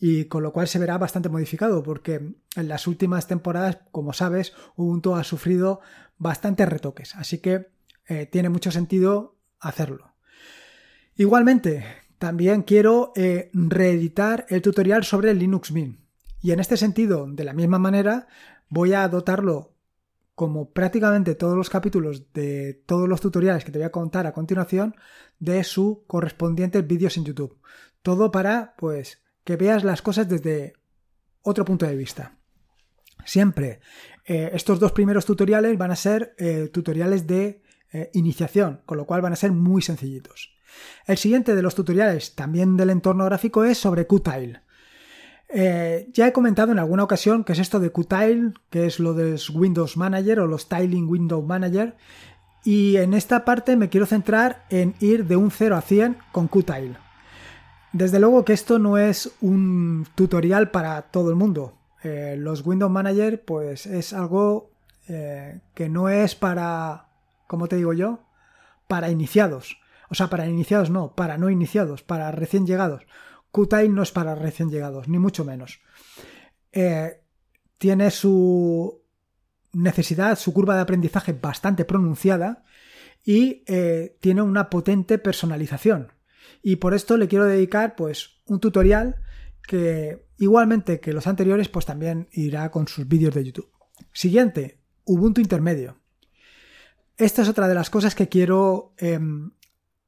y 0.00 0.26
con 0.26 0.42
lo 0.42 0.52
cual 0.52 0.68
se 0.68 0.78
verá 0.78 0.96
bastante 0.98 1.28
modificado 1.28 1.82
porque 1.82 2.34
en 2.56 2.68
las 2.68 2.86
últimas 2.86 3.26
temporadas, 3.26 3.80
como 3.90 4.12
sabes, 4.12 4.52
Ubuntu 4.76 5.14
ha 5.14 5.24
sufrido 5.24 5.80
bastantes 6.18 6.68
retoques, 6.68 7.14
así 7.16 7.38
que 7.38 7.68
eh, 8.06 8.26
tiene 8.26 8.48
mucho 8.48 8.70
sentido 8.70 9.36
hacerlo. 9.60 10.14
Igualmente, 11.16 11.84
también 12.18 12.62
quiero 12.62 13.12
eh, 13.16 13.50
reeditar 13.52 14.46
el 14.48 14.62
tutorial 14.62 15.04
sobre 15.04 15.34
Linux 15.34 15.72
Mint. 15.72 15.98
Y 16.40 16.52
en 16.52 16.60
este 16.60 16.76
sentido, 16.76 17.26
de 17.28 17.44
la 17.44 17.52
misma 17.52 17.78
manera, 17.78 18.28
voy 18.68 18.92
a 18.92 19.08
dotarlo 19.08 19.74
como 20.36 20.70
prácticamente 20.70 21.34
todos 21.34 21.56
los 21.56 21.68
capítulos 21.68 22.32
de 22.32 22.74
todos 22.86 23.08
los 23.08 23.20
tutoriales 23.20 23.64
que 23.64 23.72
te 23.72 23.78
voy 23.78 23.86
a 23.86 23.92
contar 23.92 24.24
a 24.26 24.32
continuación 24.32 24.94
de 25.40 25.64
su 25.64 26.04
correspondientes 26.06 26.86
vídeos 26.86 27.16
en 27.16 27.24
YouTube. 27.24 27.58
Todo 28.02 28.30
para, 28.30 28.74
pues, 28.78 29.20
que 29.48 29.56
veas 29.56 29.82
las 29.82 30.02
cosas 30.02 30.28
desde 30.28 30.74
otro 31.40 31.64
punto 31.64 31.86
de 31.86 31.96
vista. 31.96 32.36
Siempre 33.24 33.80
eh, 34.26 34.50
estos 34.52 34.78
dos 34.78 34.92
primeros 34.92 35.24
tutoriales 35.24 35.78
van 35.78 35.90
a 35.90 35.96
ser 35.96 36.34
eh, 36.36 36.68
tutoriales 36.70 37.26
de 37.26 37.62
eh, 37.90 38.10
iniciación, 38.12 38.82
con 38.84 38.98
lo 38.98 39.06
cual 39.06 39.22
van 39.22 39.32
a 39.32 39.36
ser 39.36 39.52
muy 39.52 39.80
sencillitos. 39.80 40.54
El 41.06 41.16
siguiente 41.16 41.54
de 41.54 41.62
los 41.62 41.74
tutoriales, 41.74 42.34
también 42.34 42.76
del 42.76 42.90
entorno 42.90 43.24
gráfico, 43.24 43.64
es 43.64 43.78
sobre 43.78 44.06
Qtile. 44.06 44.60
ya 46.12 46.26
he 46.26 46.32
comentado 46.34 46.72
en 46.72 46.78
alguna 46.78 47.04
ocasión 47.04 47.42
que 47.42 47.54
es 47.54 47.58
esto 47.58 47.80
de 47.80 47.90
Qtile, 47.90 48.52
que 48.68 48.84
es 48.84 49.00
lo 49.00 49.14
de 49.14 49.40
Windows 49.54 49.96
Manager 49.96 50.40
o 50.40 50.46
los 50.46 50.68
Tiling 50.68 51.08
Window 51.08 51.40
Manager, 51.40 51.96
y 52.64 52.98
en 52.98 53.14
esta 53.14 53.46
parte 53.46 53.76
me 53.76 53.88
quiero 53.88 54.04
centrar 54.04 54.66
en 54.68 54.94
ir 55.00 55.24
de 55.24 55.36
un 55.36 55.50
0 55.50 55.74
a 55.74 55.80
100 55.80 56.18
con 56.32 56.48
Qtile. 56.48 57.07
Desde 57.98 58.20
luego 58.20 58.44
que 58.44 58.52
esto 58.52 58.78
no 58.78 58.96
es 58.96 59.28
un 59.40 60.06
tutorial 60.14 60.70
para 60.70 61.02
todo 61.10 61.30
el 61.30 61.34
mundo. 61.34 61.76
Eh, 62.04 62.36
los 62.38 62.64
Windows 62.64 62.92
Manager, 62.92 63.44
pues 63.44 63.86
es 63.86 64.12
algo 64.12 64.70
eh, 65.08 65.62
que 65.74 65.88
no 65.88 66.08
es 66.08 66.36
para, 66.36 67.08
¿cómo 67.48 67.66
te 67.66 67.74
digo 67.74 67.92
yo? 67.92 68.20
Para 68.86 69.10
iniciados. 69.10 69.80
O 70.10 70.14
sea, 70.14 70.28
para 70.28 70.46
iniciados 70.46 70.90
no, 70.90 71.16
para 71.16 71.38
no 71.38 71.50
iniciados, 71.50 72.04
para 72.04 72.30
recién 72.30 72.68
llegados. 72.68 73.02
Qtile 73.50 73.88
no 73.88 74.04
es 74.04 74.12
para 74.12 74.36
recién 74.36 74.70
llegados, 74.70 75.08
ni 75.08 75.18
mucho 75.18 75.44
menos. 75.44 75.80
Eh, 76.70 77.20
tiene 77.78 78.12
su 78.12 79.02
necesidad, 79.72 80.38
su 80.38 80.52
curva 80.54 80.76
de 80.76 80.82
aprendizaje 80.82 81.32
bastante 81.32 81.84
pronunciada 81.84 82.62
y 83.24 83.64
tiene 84.20 84.42
una 84.42 84.70
potente 84.70 85.18
personalización. 85.18 86.12
Y 86.62 86.76
por 86.76 86.94
esto 86.94 87.16
le 87.16 87.28
quiero 87.28 87.44
dedicar 87.44 87.96
pues 87.96 88.40
un 88.46 88.60
tutorial 88.60 89.16
que 89.62 90.26
igualmente 90.38 91.00
que 91.00 91.12
los 91.12 91.26
anteriores 91.26 91.68
pues 91.68 91.86
también 91.86 92.28
irá 92.32 92.70
con 92.70 92.88
sus 92.88 93.06
vídeos 93.06 93.34
de 93.34 93.44
YouTube. 93.44 93.70
Siguiente, 94.12 94.80
Ubuntu 95.04 95.40
intermedio. 95.40 95.98
Esta 97.16 97.42
es 97.42 97.48
otra 97.48 97.66
de 97.66 97.74
las 97.74 97.90
cosas 97.90 98.14
que 98.14 98.28
quiero 98.28 98.94
em, 98.98 99.52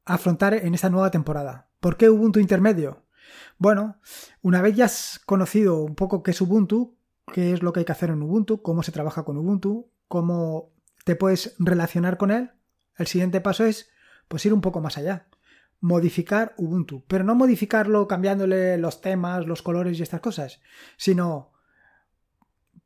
afrontar 0.05 0.55
en 0.55 0.75
esta 0.75 0.91
nueva 0.91 1.11
temporada. 1.11 1.71
¿Por 1.81 1.97
qué 1.97 2.09
Ubuntu 2.11 2.39
intermedio? 2.39 3.07
Bueno, 3.59 3.99
una 4.43 4.63
vez 4.63 4.77
ya 4.77 4.85
has 4.87 5.21
conocido 5.27 5.83
un 5.83 5.95
poco 5.95 6.23
qué 6.23 6.31
es 6.31 6.41
Ubuntu, 6.41 6.97
qué 7.33 7.53
es 7.53 7.63
lo 7.63 7.73
que 7.73 7.81
hay 7.81 7.87
que 7.87 7.93
hacer 7.93 8.11
en 8.11 8.23
Ubuntu, 8.23 8.63
cómo 8.63 8.83
se 8.83 8.93
trabaja 8.93 9.25
con 9.25 9.37
Ubuntu, 9.37 9.91
cómo 10.09 10.73
te 11.05 11.17
puedes 11.17 11.57
relacionar 11.59 12.17
con 12.17 12.31
él, 12.31 12.51
el 12.97 13.07
siguiente 13.07 13.41
paso 13.41 13.65
es 13.65 13.89
pues 14.29 14.45
ir 14.45 14.53
un 14.53 14.61
poco 14.61 14.81
más 14.81 14.99
allá 14.99 15.30
modificar 15.81 16.55
Ubuntu, 16.57 17.05
pero 17.07 17.25
no 17.25 17.35
modificarlo 17.35 18.07
cambiándole 18.07 18.77
los 18.79 19.01
temas, 19.01 19.47
los 19.47 19.63
colores 19.63 19.99
y 19.99 20.03
estas 20.03 20.21
cosas, 20.21 20.61
sino 20.97 21.53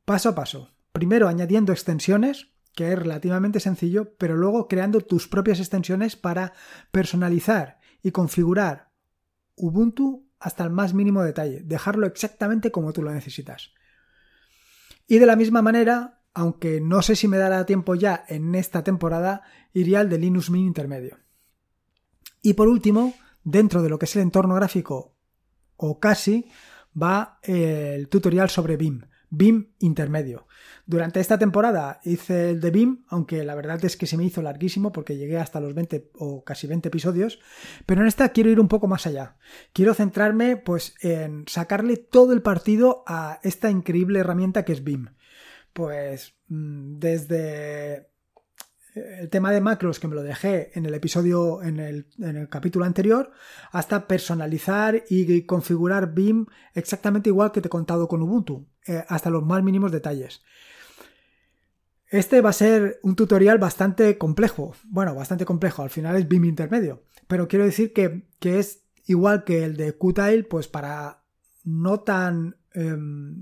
paso 0.05 0.29
a 0.29 0.35
paso. 0.35 0.71
Primero 0.91 1.27
añadiendo 1.27 1.73
extensiones, 1.73 2.53
que 2.73 2.91
es 2.91 2.99
relativamente 2.99 3.59
sencillo, 3.59 4.15
pero 4.17 4.35
luego 4.35 4.67
creando 4.67 5.01
tus 5.01 5.27
propias 5.27 5.59
extensiones 5.59 6.15
para 6.15 6.53
personalizar 6.91 7.79
y 8.01 8.11
configurar 8.11 8.89
Ubuntu 9.55 10.27
hasta 10.39 10.63
el 10.63 10.69
más 10.69 10.93
mínimo 10.93 11.23
detalle, 11.23 11.61
dejarlo 11.63 12.07
exactamente 12.07 12.71
como 12.71 12.93
tú 12.93 13.01
lo 13.01 13.11
necesitas. 13.11 13.71
Y 15.07 15.17
de 15.19 15.25
la 15.25 15.35
misma 15.35 15.61
manera, 15.61 16.21
aunque 16.33 16.81
no 16.81 17.01
sé 17.01 17.15
si 17.15 17.27
me 17.27 17.37
dará 17.37 17.65
tiempo 17.65 17.95
ya 17.95 18.25
en 18.27 18.53
esta 18.55 18.83
temporada, 18.83 19.43
iría 19.73 20.01
al 20.01 20.09
de 20.09 20.17
Linux 20.17 20.49
Mint 20.49 20.67
intermedio. 20.67 21.24
Y 22.45 22.53
por 22.53 22.67
último, 22.67 23.15
dentro 23.43 23.81
de 23.81 23.89
lo 23.89 23.97
que 23.97 24.05
es 24.05 24.15
el 24.15 24.21
entorno 24.21 24.53
gráfico 24.53 25.15
o 25.77 25.99
casi, 25.99 26.45
va 26.95 27.39
el 27.41 28.07
tutorial 28.07 28.51
sobre 28.51 28.77
BIM, 28.77 29.01
BIM 29.31 29.71
intermedio. 29.79 30.45
Durante 30.85 31.19
esta 31.19 31.39
temporada 31.39 31.99
hice 32.03 32.51
el 32.51 32.61
de 32.61 32.69
BIM, 32.69 33.03
aunque 33.07 33.43
la 33.43 33.55
verdad 33.55 33.83
es 33.83 33.97
que 33.97 34.05
se 34.05 34.15
me 34.15 34.25
hizo 34.25 34.43
larguísimo 34.43 34.91
porque 34.91 35.17
llegué 35.17 35.39
hasta 35.39 35.59
los 35.59 35.73
20 35.73 36.11
o 36.19 36.43
casi 36.43 36.67
20 36.67 36.89
episodios, 36.89 37.39
pero 37.87 38.01
en 38.01 38.07
esta 38.07 38.29
quiero 38.29 38.51
ir 38.51 38.59
un 38.59 38.67
poco 38.67 38.87
más 38.87 39.07
allá. 39.07 39.37
Quiero 39.73 39.95
centrarme 39.95 40.55
pues 40.55 40.93
en 41.01 41.45
sacarle 41.47 41.97
todo 41.97 42.31
el 42.31 42.43
partido 42.43 43.03
a 43.07 43.39
esta 43.41 43.71
increíble 43.71 44.19
herramienta 44.19 44.63
que 44.65 44.73
es 44.73 44.83
BIM. 44.83 45.15
Pues 45.73 46.35
mm, 46.49 46.99
desde 46.99 48.11
el 48.95 49.29
tema 49.29 49.51
de 49.51 49.59
macros 49.59 49.99
que 49.99 50.07
me 50.07 50.15
lo 50.15 50.23
dejé 50.23 50.71
en 50.73 50.85
el 50.85 50.93
episodio, 50.93 51.61
en 51.61 51.79
el, 51.79 52.07
capítulo 52.49 52.85
anterior, 52.85 53.31
hasta 53.71 54.07
personalizar 54.07 55.03
y 55.09 55.41
configurar 55.45 56.13
BIM 56.13 56.45
exactamente 56.73 57.29
igual 57.29 57.51
que 57.51 57.61
te 57.61 57.67
he 57.67 57.69
contado 57.69 58.07
con 58.07 58.21
Ubuntu, 58.21 58.67
eh, 58.87 59.03
hasta 59.09 59.29
los 59.29 59.43
más 59.43 59.61
mínimos 59.63 59.91
detalles. 59.91 60.43
Este 62.07 62.39
va 62.39 62.51
a 62.51 62.53
ser 62.53 62.99
un 63.03 63.15
tutorial 63.15 63.57
bastante 63.57 64.17
complejo, 64.17 64.75
bueno, 64.85 65.13
bastante 65.13 65.43
complejo, 65.43 65.81
al 65.81 65.89
final 65.89 66.15
es 66.15 66.27
BIM 66.27 66.45
intermedio, 66.45 67.03
pero 67.27 67.47
quiero 67.49 67.65
decir 67.65 67.91
que, 67.91 68.27
es 68.41 68.85
igual 69.05 69.43
que 69.43 69.65
el 69.65 69.75
de 69.75 69.97
Qtile, 69.97 70.43
pues 70.43 70.67
para 70.67 71.23
no 71.65 71.99
tan... 71.99 72.55
Em, 72.73 73.41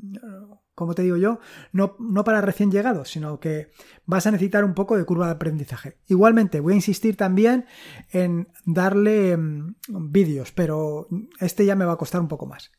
como 0.75 0.96
te 0.96 1.03
digo 1.03 1.18
yo, 1.18 1.39
no, 1.72 1.96
no, 2.00 2.24
para 2.24 2.42
recién 2.42 2.72
llegados, 2.72 3.10
sino 3.10 3.39
que 3.39 3.72
vas 4.06 4.25
a 4.25 4.32
necesitar 4.32 4.63
un 4.63 4.74
poco 4.74 4.98
de 4.98 5.06
curva 5.06 5.27
de 5.27 5.34
aprendizaje. 5.34 5.98
Igualmente, 6.08 6.60
voy 6.60 6.74
a 6.74 6.77
insistir 6.77 7.15
también 7.15 7.65
en 8.10 8.48
darle 8.65 9.38
mm, 9.38 9.75
vídeos, 9.89 10.51
pero 10.51 11.08
este 11.39 11.65
ya 11.65 11.75
me 11.75 11.86
va 11.86 11.94
a 11.94 11.98
costar 11.98 12.22
un 12.22 12.27
poco 12.27 12.48
más. 12.48 12.72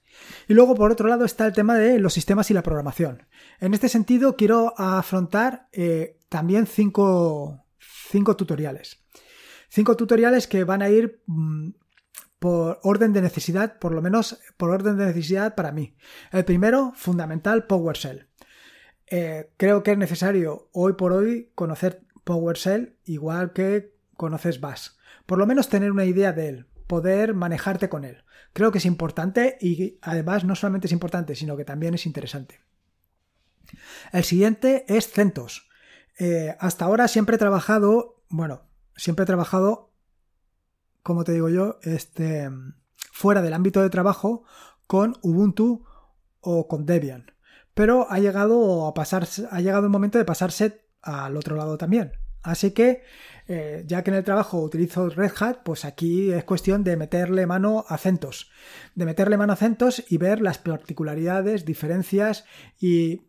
Y 0.48 0.54
luego, 0.54 0.74
por 0.74 0.90
otro 0.90 1.08
lado, 1.08 1.24
está 1.24 1.46
el 1.46 1.52
tema 1.52 1.76
de 1.76 1.98
los 1.98 2.14
sistemas 2.14 2.50
y 2.50 2.54
la 2.54 2.62
programación. 2.62 3.26
En 3.60 3.74
este 3.74 3.88
sentido, 3.88 4.36
quiero 4.36 4.74
afrontar 4.78 5.68
eh, 5.72 6.18
también 6.28 6.66
cinco, 6.66 7.64
cinco 8.10 8.36
tutoriales. 8.36 9.04
Cinco 9.68 9.96
tutoriales 9.96 10.46
que 10.46 10.64
van 10.64 10.82
a 10.82 10.88
ir 10.88 11.22
mm, 11.26 11.70
por 12.44 12.78
orden 12.82 13.14
de 13.14 13.22
necesidad, 13.22 13.78
por 13.78 13.94
lo 13.94 14.02
menos 14.02 14.38
por 14.58 14.68
orden 14.68 14.98
de 14.98 15.06
necesidad 15.06 15.54
para 15.54 15.72
mí. 15.72 15.96
El 16.30 16.44
primero, 16.44 16.92
fundamental, 16.94 17.66
PowerShell. 17.66 18.28
Eh, 19.06 19.50
creo 19.56 19.82
que 19.82 19.92
es 19.92 19.96
necesario 19.96 20.68
hoy 20.72 20.92
por 20.92 21.14
hoy 21.14 21.52
conocer 21.54 22.02
PowerShell 22.24 22.98
igual 23.06 23.54
que 23.54 23.94
conoces 24.18 24.60
Bash. 24.60 24.88
Por 25.24 25.38
lo 25.38 25.46
menos 25.46 25.70
tener 25.70 25.90
una 25.90 26.04
idea 26.04 26.34
de 26.34 26.50
él, 26.50 26.66
poder 26.86 27.32
manejarte 27.32 27.88
con 27.88 28.04
él. 28.04 28.24
Creo 28.52 28.70
que 28.70 28.76
es 28.76 28.84
importante 28.84 29.56
y 29.58 29.98
además 30.02 30.44
no 30.44 30.54
solamente 30.54 30.86
es 30.86 30.92
importante, 30.92 31.36
sino 31.36 31.56
que 31.56 31.64
también 31.64 31.94
es 31.94 32.04
interesante. 32.04 32.60
El 34.12 34.22
siguiente 34.22 34.84
es 34.86 35.10
CentOS. 35.10 35.66
Eh, 36.18 36.54
hasta 36.60 36.84
ahora 36.84 37.08
siempre 37.08 37.36
he 37.36 37.38
trabajado, 37.38 38.22
bueno, 38.28 38.66
siempre 38.96 39.22
he 39.22 39.26
trabajado 39.26 39.93
como 41.04 41.22
te 41.22 41.32
digo 41.32 41.50
yo, 41.50 41.78
este, 41.82 42.50
fuera 43.12 43.42
del 43.42 43.52
ámbito 43.52 43.82
de 43.82 43.90
trabajo 43.90 44.44
con 44.86 45.16
Ubuntu 45.22 45.84
o 46.40 46.66
con 46.66 46.86
Debian. 46.86 47.30
Pero 47.74 48.10
ha 48.10 48.18
llegado 48.18 48.86
a 48.86 48.94
pasarse, 48.94 49.46
ha 49.50 49.60
llegado 49.60 49.84
el 49.84 49.92
momento 49.92 50.18
de 50.18 50.24
pasarse 50.24 50.86
al 51.02 51.36
otro 51.36 51.56
lado 51.56 51.76
también. 51.76 52.12
Así 52.42 52.70
que, 52.70 53.02
eh, 53.46 53.84
ya 53.86 54.02
que 54.02 54.10
en 54.10 54.16
el 54.16 54.24
trabajo 54.24 54.60
utilizo 54.62 55.08
Red 55.10 55.32
Hat, 55.38 55.58
pues 55.62 55.84
aquí 55.84 56.32
es 56.32 56.44
cuestión 56.44 56.84
de 56.84 56.96
meterle 56.96 57.46
mano 57.46 57.84
a 57.86 57.98
CentOS. 57.98 58.50
De 58.94 59.04
meterle 59.04 59.36
mano 59.36 59.52
a 59.52 59.56
CentOS 59.56 60.04
y 60.08 60.16
ver 60.16 60.40
las 60.40 60.56
particularidades, 60.56 61.66
diferencias 61.66 62.46
y 62.78 63.28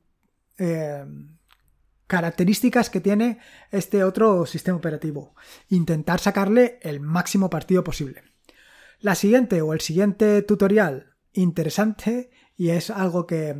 eh, 0.58 1.06
características 2.08 2.90
que 2.90 3.02
tiene 3.02 3.40
este 3.72 4.04
otro 4.04 4.46
sistema 4.46 4.78
operativo. 4.78 5.36
Intentar 5.70 6.20
sacarle 6.20 6.80
el 6.82 7.00
máximo 7.00 7.50
partido 7.50 7.84
posible. 7.84 8.24
La 9.00 9.16
siguiente 9.16 9.62
o 9.62 9.74
el 9.74 9.82
siguiente 9.82 10.42
tutorial 10.42 11.16
interesante 11.34 12.32
y 12.56 12.70
es 12.70 12.90
algo 12.90 13.28
que 13.28 13.56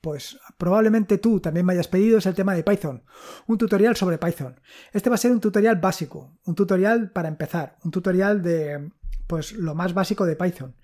pues 0.00 0.38
probablemente 0.56 1.18
tú 1.18 1.40
también 1.40 1.66
me 1.66 1.72
hayas 1.72 1.88
pedido 1.88 2.18
es 2.18 2.26
el 2.26 2.34
tema 2.34 2.54
de 2.54 2.62
Python. 2.62 3.02
Un 3.48 3.58
tutorial 3.58 3.96
sobre 3.96 4.18
Python. 4.18 4.60
Este 4.92 5.10
va 5.10 5.16
a 5.16 5.18
ser 5.18 5.32
un 5.32 5.40
tutorial 5.40 5.76
básico, 5.76 6.38
un 6.44 6.54
tutorial 6.54 7.10
para 7.10 7.28
empezar, 7.28 7.76
un 7.82 7.90
tutorial 7.90 8.40
de 8.40 8.92
pues 9.26 9.52
lo 9.52 9.74
más 9.74 9.94
básico 9.94 10.24
de 10.24 10.36
Python. 10.36 10.76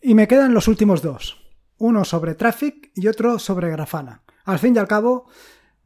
Y 0.00 0.14
me 0.14 0.28
quedan 0.28 0.54
los 0.54 0.68
últimos 0.68 1.02
dos. 1.02 1.42
Uno 1.78 2.04
sobre 2.04 2.36
Traffic 2.36 2.92
y 2.94 3.08
otro 3.08 3.40
sobre 3.40 3.70
Grafana. 3.70 4.22
Al 4.44 4.60
fin 4.60 4.76
y 4.76 4.78
al 4.78 4.86
cabo, 4.86 5.28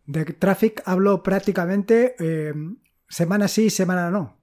de 0.06 0.24
Traffic 0.24 0.82
hablo 0.84 1.22
prácticamente 1.22 2.14
eh, 2.18 2.54
semana 3.08 3.48
sí, 3.48 3.70
semana 3.70 4.10
no. 4.10 4.38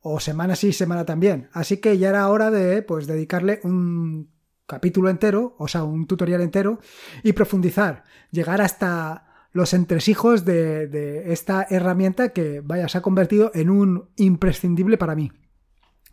o 0.00 0.20
semana 0.20 0.56
sí, 0.56 0.72
semana 0.72 1.04
también. 1.04 1.48
Así 1.52 1.78
que 1.78 1.98
ya 1.98 2.10
era 2.10 2.28
hora 2.28 2.50
de 2.50 2.82
pues 2.82 3.06
dedicarle 3.06 3.60
un 3.64 4.30
capítulo 4.66 5.08
entero, 5.08 5.56
o 5.58 5.66
sea, 5.66 5.84
un 5.84 6.06
tutorial 6.06 6.42
entero 6.42 6.78
y 7.22 7.32
profundizar, 7.32 8.04
llegar 8.30 8.60
hasta 8.60 9.48
los 9.52 9.72
entresijos 9.72 10.44
de, 10.44 10.86
de 10.86 11.32
esta 11.32 11.66
herramienta 11.70 12.30
que 12.30 12.60
vaya, 12.60 12.86
se 12.88 12.98
ha 12.98 13.02
convertido 13.02 13.50
en 13.54 13.70
un 13.70 14.10
imprescindible 14.16 14.98
para 14.98 15.14
mí. 15.14 15.32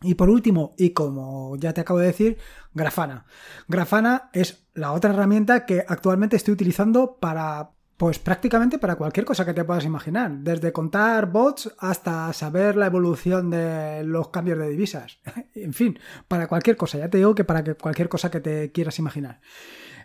Y 0.02 0.14
por 0.14 0.28
último, 0.28 0.74
y 0.76 0.90
como 0.90 1.56
ya 1.56 1.72
te 1.72 1.80
acabo 1.80 1.98
de 1.98 2.06
decir, 2.06 2.38
Grafana. 2.74 3.24
Grafana 3.66 4.30
es 4.32 4.66
la 4.74 4.92
otra 4.92 5.12
herramienta 5.12 5.64
que 5.64 5.84
actualmente 5.86 6.36
estoy 6.36 6.52
utilizando 6.52 7.16
para, 7.18 7.70
pues 7.96 8.18
prácticamente 8.18 8.78
para 8.78 8.96
cualquier 8.96 9.24
cosa 9.24 9.44
que 9.44 9.54
te 9.54 9.64
puedas 9.64 9.84
imaginar. 9.84 10.30
Desde 10.30 10.72
contar 10.72 11.30
bots 11.30 11.74
hasta 11.78 12.32
saber 12.32 12.76
la 12.76 12.86
evolución 12.86 13.50
de 13.50 14.02
los 14.04 14.28
cambios 14.28 14.58
de 14.58 14.68
divisas. 14.68 15.18
en 15.54 15.72
fin, 15.72 15.98
para 16.28 16.46
cualquier 16.46 16.76
cosa. 16.76 16.98
Ya 16.98 17.08
te 17.08 17.18
digo 17.18 17.34
que 17.34 17.44
para 17.44 17.64
cualquier 17.74 18.08
cosa 18.08 18.30
que 18.30 18.40
te 18.40 18.72
quieras 18.72 18.98
imaginar. 18.98 19.40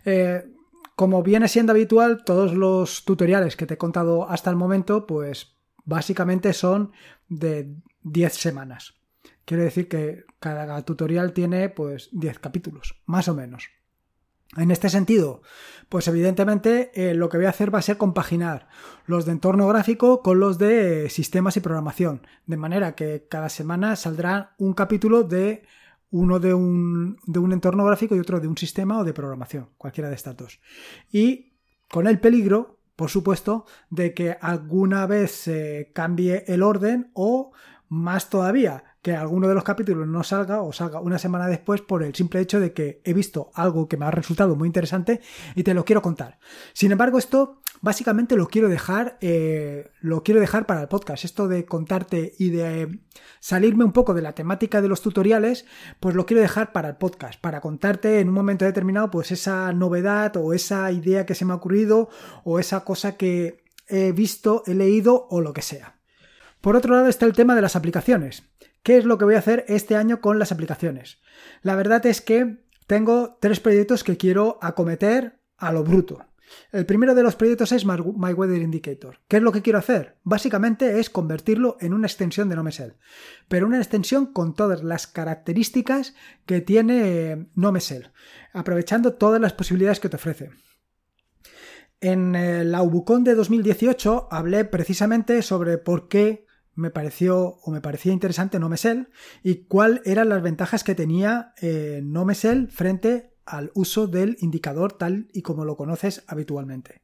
Eh, 0.04 0.44
como 0.96 1.22
viene 1.22 1.48
siendo 1.48 1.72
habitual, 1.72 2.24
todos 2.24 2.54
los 2.54 3.04
tutoriales 3.04 3.56
que 3.56 3.66
te 3.66 3.74
he 3.74 3.78
contado 3.78 4.28
hasta 4.28 4.50
el 4.50 4.56
momento, 4.56 5.06
pues 5.06 5.56
básicamente 5.84 6.52
son 6.52 6.92
de 7.28 7.74
10 8.02 8.34
semanas. 8.34 8.94
Quiere 9.44 9.64
decir 9.64 9.88
que 9.88 10.24
cada 10.38 10.82
tutorial 10.82 11.32
tiene 11.32 11.68
pues 11.68 12.08
10 12.12 12.38
capítulos, 12.38 13.02
más 13.06 13.28
o 13.28 13.34
menos. 13.34 13.68
En 14.56 14.70
este 14.70 14.90
sentido, 14.90 15.40
pues 15.88 16.08
evidentemente 16.08 16.90
eh, 16.94 17.14
lo 17.14 17.30
que 17.30 17.38
voy 17.38 17.46
a 17.46 17.50
hacer 17.50 17.74
va 17.74 17.78
a 17.78 17.82
ser 17.82 17.96
compaginar 17.96 18.68
los 19.06 19.24
de 19.24 19.32
entorno 19.32 19.66
gráfico 19.66 20.22
con 20.22 20.40
los 20.40 20.58
de 20.58 21.08
sistemas 21.08 21.56
y 21.56 21.60
programación, 21.60 22.26
de 22.46 22.58
manera 22.58 22.94
que 22.94 23.26
cada 23.30 23.48
semana 23.48 23.96
saldrá 23.96 24.54
un 24.58 24.74
capítulo 24.74 25.22
de 25.22 25.62
uno 26.10 26.38
de 26.38 26.52
un, 26.52 27.18
de 27.24 27.38
un 27.38 27.52
entorno 27.52 27.84
gráfico 27.86 28.14
y 28.14 28.20
otro 28.20 28.40
de 28.40 28.48
un 28.48 28.58
sistema 28.58 28.98
o 28.98 29.04
de 29.04 29.14
programación, 29.14 29.70
cualquiera 29.78 30.10
de 30.10 30.16
estas 30.16 30.36
dos. 30.36 30.60
Y 31.10 31.54
con 31.90 32.06
el 32.06 32.20
peligro, 32.20 32.78
por 32.94 33.08
supuesto, 33.08 33.64
de 33.88 34.12
que 34.12 34.36
alguna 34.38 35.06
vez 35.06 35.30
se 35.30 35.90
cambie 35.94 36.44
el 36.46 36.62
orden 36.62 37.10
o 37.14 37.52
más 37.88 38.28
todavía, 38.28 38.91
que 39.02 39.16
alguno 39.16 39.48
de 39.48 39.54
los 39.54 39.64
capítulos 39.64 40.06
no 40.06 40.22
salga 40.22 40.62
o 40.62 40.72
salga 40.72 41.00
una 41.00 41.18
semana 41.18 41.48
después 41.48 41.80
por 41.80 42.04
el 42.04 42.14
simple 42.14 42.40
hecho 42.40 42.60
de 42.60 42.72
que 42.72 43.02
he 43.04 43.12
visto 43.12 43.50
algo 43.54 43.88
que 43.88 43.96
me 43.96 44.06
ha 44.06 44.12
resultado 44.12 44.54
muy 44.54 44.68
interesante 44.68 45.20
y 45.56 45.64
te 45.64 45.74
lo 45.74 45.84
quiero 45.84 46.02
contar. 46.02 46.38
Sin 46.72 46.92
embargo, 46.92 47.18
esto 47.18 47.60
básicamente 47.80 48.36
lo 48.36 48.46
quiero 48.46 48.68
dejar, 48.68 49.18
eh, 49.20 49.90
lo 50.00 50.22
quiero 50.22 50.40
dejar 50.40 50.66
para 50.66 50.80
el 50.82 50.88
podcast. 50.88 51.24
Esto 51.24 51.48
de 51.48 51.64
contarte 51.66 52.34
y 52.38 52.50
de 52.50 53.00
salirme 53.40 53.84
un 53.84 53.92
poco 53.92 54.14
de 54.14 54.22
la 54.22 54.36
temática 54.36 54.80
de 54.80 54.88
los 54.88 55.02
tutoriales, 55.02 55.66
pues 55.98 56.14
lo 56.14 56.24
quiero 56.24 56.40
dejar 56.40 56.72
para 56.72 56.90
el 56.90 56.96
podcast, 56.96 57.40
para 57.40 57.60
contarte 57.60 58.20
en 58.20 58.28
un 58.28 58.34
momento 58.34 58.64
determinado, 58.64 59.10
pues 59.10 59.32
esa 59.32 59.72
novedad 59.72 60.36
o 60.36 60.54
esa 60.54 60.90
idea 60.92 61.26
que 61.26 61.34
se 61.34 61.44
me 61.44 61.52
ha 61.52 61.56
ocurrido 61.56 62.08
o 62.44 62.60
esa 62.60 62.84
cosa 62.84 63.16
que 63.16 63.64
he 63.88 64.12
visto, 64.12 64.62
he 64.66 64.74
leído 64.74 65.26
o 65.28 65.40
lo 65.40 65.52
que 65.52 65.62
sea. 65.62 65.98
Por 66.60 66.76
otro 66.76 66.94
lado 66.94 67.08
está 67.08 67.26
el 67.26 67.32
tema 67.32 67.56
de 67.56 67.62
las 67.62 67.74
aplicaciones. 67.74 68.44
¿Qué 68.82 68.96
es 68.98 69.04
lo 69.04 69.16
que 69.16 69.24
voy 69.24 69.36
a 69.36 69.38
hacer 69.38 69.64
este 69.68 69.96
año 69.96 70.20
con 70.20 70.38
las 70.38 70.50
aplicaciones? 70.50 71.20
La 71.62 71.76
verdad 71.76 72.04
es 72.06 72.20
que 72.20 72.64
tengo 72.86 73.38
tres 73.40 73.60
proyectos 73.60 74.02
que 74.02 74.16
quiero 74.16 74.58
acometer 74.60 75.40
a 75.56 75.72
lo 75.72 75.84
bruto. 75.84 76.26
El 76.72 76.84
primero 76.84 77.14
de 77.14 77.22
los 77.22 77.36
proyectos 77.36 77.72
es 77.72 77.86
My 77.86 78.32
Weather 78.32 78.60
Indicator. 78.60 79.20
¿Qué 79.28 79.38
es 79.38 79.42
lo 79.42 79.52
que 79.52 79.62
quiero 79.62 79.78
hacer? 79.78 80.18
Básicamente 80.24 80.98
es 80.98 81.08
convertirlo 81.08 81.76
en 81.80 81.94
una 81.94 82.06
extensión 82.06 82.48
de 82.48 82.56
NoMesel, 82.56 82.96
pero 83.48 83.66
una 83.66 83.78
extensión 83.78 84.26
con 84.26 84.54
todas 84.54 84.82
las 84.82 85.06
características 85.06 86.14
que 86.44 86.60
tiene 86.60 87.48
NoMesel, 87.54 88.10
aprovechando 88.52 89.14
todas 89.14 89.40
las 89.40 89.52
posibilidades 89.52 90.00
que 90.00 90.08
te 90.08 90.16
ofrece. 90.16 90.50
En 92.00 92.70
la 92.70 92.82
UBUCON 92.82 93.22
de 93.22 93.36
2018 93.36 94.28
hablé 94.30 94.64
precisamente 94.64 95.40
sobre 95.40 95.78
por 95.78 96.08
qué 96.08 96.46
me 96.74 96.90
pareció 96.90 97.58
o 97.62 97.70
me 97.70 97.80
parecía 97.80 98.12
interesante 98.12 98.58
NoMesel 98.58 99.08
y 99.42 99.64
cuáles 99.64 100.02
eran 100.04 100.28
las 100.28 100.42
ventajas 100.42 100.84
que 100.84 100.94
tenía 100.94 101.52
eh, 101.60 102.00
NoMesel 102.02 102.68
frente 102.68 103.34
al 103.44 103.70
uso 103.74 104.06
del 104.06 104.36
indicador 104.40 104.92
tal 104.92 105.28
y 105.32 105.42
como 105.42 105.64
lo 105.64 105.76
conoces 105.76 106.24
habitualmente. 106.26 107.02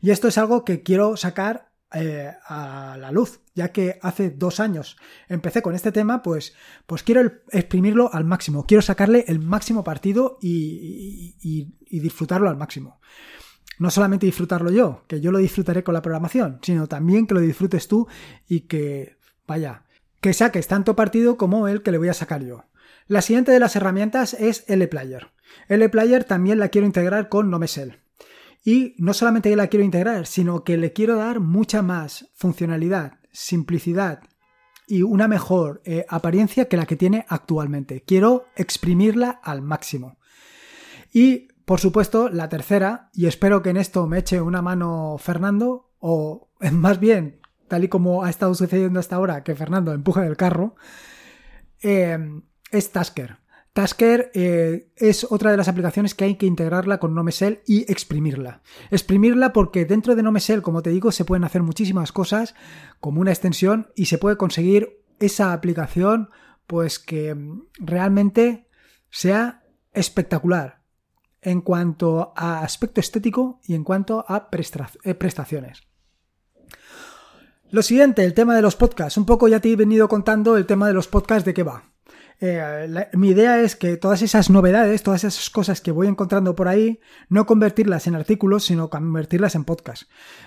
Y 0.00 0.10
esto 0.10 0.28
es 0.28 0.38
algo 0.38 0.64
que 0.64 0.82
quiero 0.82 1.16
sacar 1.16 1.72
eh, 1.92 2.32
a 2.46 2.96
la 3.00 3.10
luz, 3.10 3.40
ya 3.54 3.72
que 3.72 3.98
hace 4.00 4.30
dos 4.30 4.60
años 4.60 4.96
empecé 5.28 5.60
con 5.60 5.74
este 5.74 5.90
tema, 5.90 6.22
pues, 6.22 6.54
pues 6.86 7.02
quiero 7.02 7.20
exprimirlo 7.50 8.14
al 8.14 8.24
máximo, 8.24 8.64
quiero 8.64 8.82
sacarle 8.82 9.24
el 9.26 9.40
máximo 9.40 9.82
partido 9.82 10.38
y, 10.40 11.34
y 11.40 12.00
disfrutarlo 12.00 12.48
al 12.48 12.56
máximo 12.56 13.00
no 13.80 13.90
solamente 13.90 14.26
disfrutarlo 14.26 14.70
yo, 14.70 15.04
que 15.08 15.22
yo 15.22 15.32
lo 15.32 15.38
disfrutaré 15.38 15.82
con 15.82 15.94
la 15.94 16.02
programación, 16.02 16.58
sino 16.60 16.86
también 16.86 17.26
que 17.26 17.32
lo 17.32 17.40
disfrutes 17.40 17.88
tú 17.88 18.06
y 18.46 18.60
que, 18.60 19.16
vaya, 19.46 19.84
que 20.20 20.34
saques 20.34 20.68
tanto 20.68 20.94
partido 20.94 21.38
como 21.38 21.66
el 21.66 21.82
que 21.82 21.90
le 21.90 21.96
voy 21.96 22.10
a 22.10 22.14
sacar 22.14 22.44
yo. 22.44 22.66
La 23.06 23.22
siguiente 23.22 23.52
de 23.52 23.58
las 23.58 23.76
herramientas 23.76 24.34
es 24.34 24.64
LPlayer. 24.68 25.30
LPlayer 25.68 26.24
también 26.24 26.58
la 26.58 26.68
quiero 26.68 26.86
integrar 26.86 27.30
con 27.30 27.50
Nomesel. 27.50 28.00
Y 28.62 28.94
no 28.98 29.14
solamente 29.14 29.56
la 29.56 29.68
quiero 29.68 29.82
integrar, 29.82 30.26
sino 30.26 30.62
que 30.62 30.76
le 30.76 30.92
quiero 30.92 31.16
dar 31.16 31.40
mucha 31.40 31.80
más 31.80 32.28
funcionalidad, 32.34 33.14
simplicidad 33.32 34.20
y 34.86 35.00
una 35.00 35.26
mejor 35.26 35.80
eh, 35.86 36.04
apariencia 36.06 36.66
que 36.66 36.76
la 36.76 36.84
que 36.84 36.96
tiene 36.96 37.24
actualmente. 37.30 38.02
Quiero 38.02 38.44
exprimirla 38.56 39.40
al 39.42 39.62
máximo. 39.62 40.18
Y 41.14 41.48
por 41.70 41.78
supuesto, 41.78 42.28
la 42.30 42.48
tercera, 42.48 43.10
y 43.14 43.26
espero 43.26 43.62
que 43.62 43.70
en 43.70 43.76
esto 43.76 44.08
me 44.08 44.18
eche 44.18 44.40
una 44.40 44.60
mano 44.60 45.14
Fernando, 45.20 45.92
o 46.00 46.48
más 46.72 46.98
bien, 46.98 47.38
tal 47.68 47.84
y 47.84 47.88
como 47.88 48.24
ha 48.24 48.30
estado 48.30 48.52
sucediendo 48.56 48.98
hasta 48.98 49.14
ahora, 49.14 49.44
que 49.44 49.54
Fernando 49.54 49.92
empuje 49.92 50.20
del 50.20 50.36
carro, 50.36 50.74
eh, 51.80 52.18
es 52.72 52.90
Tasker. 52.90 53.36
Tasker 53.72 54.32
eh, 54.34 54.90
es 54.96 55.24
otra 55.30 55.52
de 55.52 55.58
las 55.58 55.68
aplicaciones 55.68 56.16
que 56.16 56.24
hay 56.24 56.34
que 56.34 56.46
integrarla 56.46 56.98
con 56.98 57.14
NoMesel 57.14 57.60
y 57.68 57.82
exprimirla. 57.82 58.62
Exprimirla 58.90 59.52
porque 59.52 59.84
dentro 59.84 60.16
de 60.16 60.24
NoMesel, 60.24 60.62
como 60.62 60.82
te 60.82 60.90
digo, 60.90 61.12
se 61.12 61.24
pueden 61.24 61.44
hacer 61.44 61.62
muchísimas 61.62 62.10
cosas 62.10 62.56
como 62.98 63.20
una 63.20 63.30
extensión 63.30 63.92
y 63.94 64.06
se 64.06 64.18
puede 64.18 64.36
conseguir 64.36 65.04
esa 65.20 65.52
aplicación 65.52 66.30
pues 66.66 66.98
que 66.98 67.36
realmente 67.78 68.66
sea 69.08 69.62
espectacular 69.92 70.79
en 71.42 71.60
cuanto 71.60 72.32
a 72.36 72.60
aspecto 72.60 73.00
estético 73.00 73.60
y 73.64 73.74
en 73.74 73.84
cuanto 73.84 74.24
a 74.28 74.48
eh, 75.04 75.14
prestaciones. 75.14 75.82
Lo 77.70 77.82
siguiente, 77.82 78.24
el 78.24 78.34
tema 78.34 78.56
de 78.56 78.62
los 78.62 78.76
podcasts. 78.76 79.16
Un 79.16 79.26
poco 79.26 79.46
ya 79.46 79.60
te 79.60 79.70
he 79.70 79.76
venido 79.76 80.08
contando 80.08 80.56
el 80.56 80.66
tema 80.66 80.88
de 80.88 80.94
los 80.94 81.06
podcasts 81.06 81.44
de 81.44 81.54
qué 81.54 81.62
va. 81.62 81.89
Eh, 82.42 83.06
mi 83.12 83.28
idea 83.28 83.60
es 83.60 83.76
que 83.76 83.98
todas 83.98 84.22
esas 84.22 84.48
novedades, 84.48 85.02
todas 85.02 85.24
esas 85.24 85.50
cosas 85.50 85.82
que 85.82 85.92
voy 85.92 86.06
encontrando 86.06 86.54
por 86.54 86.68
ahí, 86.68 86.98
no 87.28 87.44
convertirlas 87.44 88.06
en 88.06 88.14
artículos, 88.14 88.64
sino 88.64 88.88
convertirlas 88.88 89.54
en 89.54 89.64
podcast. 89.64 90.04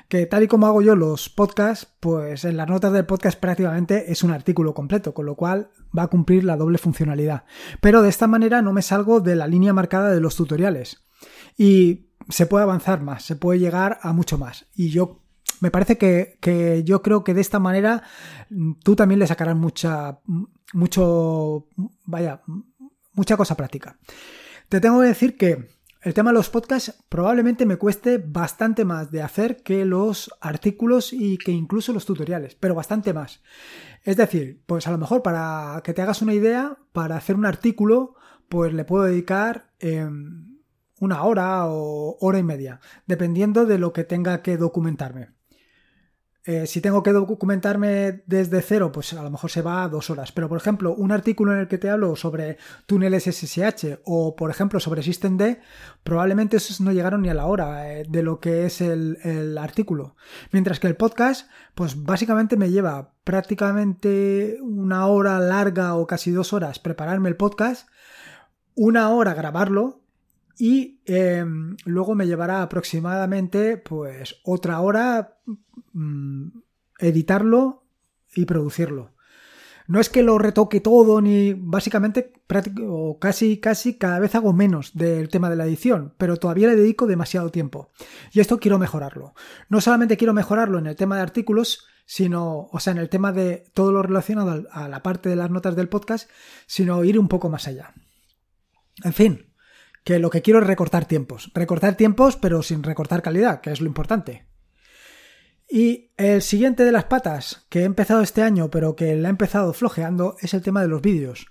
Que 0.08 0.26
tal 0.26 0.44
y 0.44 0.48
como 0.48 0.66
hago 0.66 0.82
yo 0.82 0.96
los 0.96 1.30
podcasts, 1.30 1.88
pues 2.00 2.46
en 2.46 2.58
las 2.58 2.68
notas 2.68 2.94
del 2.94 3.06
podcast 3.06 3.40
prácticamente 3.40 4.12
es 4.12 4.24
un 4.24 4.32
artículo 4.32 4.74
completo, 4.74 5.14
con 5.14 5.28
lo 5.28 5.36
cual 5.36 5.70
va 5.96 6.04
a 6.04 6.08
cumplir 6.08 6.44
la 6.44 6.58
doble 6.58 6.80
funcionalidad. 6.80 7.44
Pero 7.80 8.02
de 8.02 8.10
esta 8.10 8.26
manera 8.26 8.64
no 8.64 8.74
me 8.74 8.82
salgo 8.82 9.20
de 9.20 9.36
la 9.36 9.46
línea 9.46 9.74
marcada 9.74 10.10
de 10.10 10.20
los 10.20 10.36
tutoriales. 10.36 11.06
Y 11.58 12.08
se 12.28 12.48
puede 12.48 12.64
avanzar 12.64 13.02
más, 13.04 13.24
se 13.24 13.36
puede 13.36 13.60
llegar 13.60 14.00
a 14.02 14.14
mucho 14.14 14.40
más. 14.40 14.66
Y 14.74 14.90
yo 14.90 15.22
me 15.60 15.70
parece 15.70 16.00
que, 16.00 16.40
que, 16.42 16.84
yo 16.84 17.04
creo 17.04 17.24
que 17.24 17.36
de 17.36 17.42
esta 17.42 17.60
manera 17.60 18.02
tú 18.84 18.96
también 18.96 19.20
le 19.20 19.28
sacarás 19.28 19.56
mucha 19.56 20.20
mucho, 20.74 21.68
vaya, 22.06 22.42
mucha 23.14 23.38
cosa 23.38 23.56
práctica. 23.56 23.98
Te 24.70 24.82
tengo 24.82 25.02
que 25.02 25.08
decir 25.08 25.38
que 25.38 25.70
el 26.02 26.14
tema 26.14 26.32
de 26.32 26.36
los 26.36 26.50
podcasts 26.50 26.94
probablemente 27.08 27.66
me 27.66 27.78
cueste 27.78 28.18
bastante 28.18 28.84
más 28.84 29.10
de 29.10 29.22
hacer 29.22 29.64
que 29.64 29.86
los 29.86 30.34
artículos 30.42 31.14
y 31.14 31.38
que 31.38 31.52
incluso 31.52 31.94
los 31.94 32.06
tutoriales, 32.06 32.56
pero 32.56 32.76
bastante 32.76 33.14
más. 33.14 33.42
Es 34.04 34.18
decir, 34.18 34.62
pues 34.66 34.86
a 34.86 34.92
lo 34.92 34.98
mejor 34.98 35.22
para 35.22 35.82
que 35.84 35.94
te 35.94 36.02
hagas 36.02 36.22
una 36.22 36.34
idea, 36.34 36.78
para 36.92 37.16
hacer 37.16 37.38
un 37.38 37.46
artículo, 37.46 38.16
pues 38.50 38.74
le 38.74 38.84
puedo 38.84 39.06
dedicar 39.06 39.72
em, 39.80 40.60
una 41.00 41.24
hora 41.24 41.68
o 41.68 42.18
hora 42.20 42.40
y 42.40 42.44
media, 42.44 42.82
dependiendo 43.08 43.66
de 43.66 43.78
lo 43.78 43.94
que 43.94 44.04
tenga 44.04 44.42
que 44.42 44.58
documentarme. 44.58 45.30
Eh, 46.46 46.68
si 46.68 46.82
tengo 46.82 47.04
que 47.04 47.14
documentarme 47.14 48.24
desde 48.26 48.62
cero, 48.62 48.92
pues 48.92 49.14
a 49.14 49.24
lo 49.24 49.32
mejor 49.32 49.50
se 49.50 49.62
va 49.62 49.84
a 49.84 49.88
dos 49.88 50.10
horas. 50.10 50.34
Pero, 50.34 50.50
por 50.50 50.58
ejemplo, 50.58 50.94
un 50.94 51.14
artículo 51.14 51.54
en 51.54 51.60
el 51.60 51.68
que 51.70 51.78
te 51.78 51.90
hablo 51.90 52.18
sobre 52.18 52.58
túneles 52.86 53.24
SSH 53.24 54.00
o, 54.04 54.36
por 54.36 54.50
ejemplo, 54.50 54.82
sobre 54.82 55.04
SystemD, 55.04 55.60
probablemente 56.04 56.58
esos 56.58 56.82
no 56.82 56.92
llegaron 56.92 57.22
ni 57.22 57.30
a 57.30 57.34
la 57.34 57.46
hora 57.46 57.94
eh, 57.94 58.06
de 58.10 58.24
lo 58.24 58.42
que 58.42 58.66
es 58.66 58.82
el, 58.82 59.20
el, 59.24 59.58
artículo. 59.58 60.18
Mientras 60.52 60.82
que 60.82 60.88
el 60.88 60.98
podcast, 60.98 61.50
pues 61.76 62.04
básicamente 62.04 62.58
me 62.58 62.72
lleva 62.72 63.14
prácticamente 63.24 64.58
una 64.62 65.08
hora 65.08 65.40
larga 65.40 65.96
o 65.96 66.08
casi 66.08 66.32
dos 66.32 66.52
horas 66.52 66.78
prepararme 66.78 67.30
el 67.30 67.38
podcast, 67.38 67.88
una 68.76 69.10
hora 69.12 69.34
grabarlo, 69.34 70.03
y 70.58 71.02
em, 71.06 71.76
luego 71.86 72.16
me 72.16 72.28
llevará 72.28 72.62
aproximadamente 72.62 73.78
pues 73.78 74.40
otra 74.44 74.80
hora 74.82 75.38
mm, 75.94 76.48
editarlo 77.00 77.84
y 78.36 78.46
producirlo. 78.46 79.14
No 79.88 80.00
es 80.00 80.10
que 80.10 80.24
lo 80.24 80.38
retoque 80.38 80.80
todo 80.80 81.20
ni 81.20 81.54
básicamente 81.54 82.32
o 82.88 83.20
casi 83.20 83.60
casi 83.60 83.98
cada 83.98 84.20
vez 84.20 84.34
hago 84.36 84.54
menos 84.54 84.94
del 84.94 85.28
tema 85.30 85.50
de 85.50 85.56
la 85.58 85.66
edición, 85.66 86.14
pero 86.18 86.38
todavía 86.38 86.68
le 86.68 86.76
dedico 86.76 87.06
demasiado 87.06 87.50
tiempo. 87.50 87.92
Y 88.32 88.40
esto 88.40 88.60
quiero 88.60 88.80
mejorarlo. 88.80 89.34
No 89.70 89.82
solamente 89.82 90.16
quiero 90.16 90.34
mejorarlo 90.34 90.80
en 90.80 90.88
el 90.88 90.96
tema 90.96 91.18
de 91.18 91.24
artículos, 91.24 91.86
sino, 92.06 92.70
o 92.72 92.80
sea, 92.80 92.92
en 92.92 93.00
el 93.00 93.10
tema 93.10 93.34
de 93.34 93.66
todo 93.74 93.92
lo 93.92 94.04
relacionado 94.04 94.66
a 94.72 94.88
la 94.88 95.04
parte 95.04 95.30
de 95.30 95.36
las 95.36 95.52
notas 95.52 95.76
del 95.76 95.90
podcast, 95.90 96.30
sino 96.66 97.04
ir 97.04 97.20
un 97.20 97.28
poco 97.28 97.50
más 97.50 97.68
allá. 97.68 97.94
En 99.04 99.14
fin, 99.14 99.53
que 100.04 100.20
lo 100.20 100.30
que 100.30 100.42
quiero 100.42 100.60
es 100.60 100.68
recortar 100.68 101.06
tiempos. 101.06 101.52
Recortar 101.54 101.96
tiempos, 101.96 102.36
pero 102.36 102.64
sin 102.64 102.84
recortar 102.84 103.22
calidad, 103.22 103.62
que 103.62 103.72
es 103.72 103.82
lo 103.82 103.88
importante. 103.88 104.46
Y 105.70 106.12
el 106.18 106.42
siguiente 106.42 106.84
de 106.84 106.92
las 106.92 107.06
patas 107.06 107.66
que 107.70 107.82
he 107.82 107.84
empezado 107.84 108.22
este 108.22 108.44
año, 108.44 108.70
pero 108.70 108.96
que 108.96 109.16
la 109.16 109.30
he 109.30 109.32
empezado 109.32 109.74
flojeando, 109.74 110.36
es 110.42 110.54
el 110.54 110.62
tema 110.62 110.82
de 110.82 110.88
los 110.88 111.02
vídeos. 111.02 111.48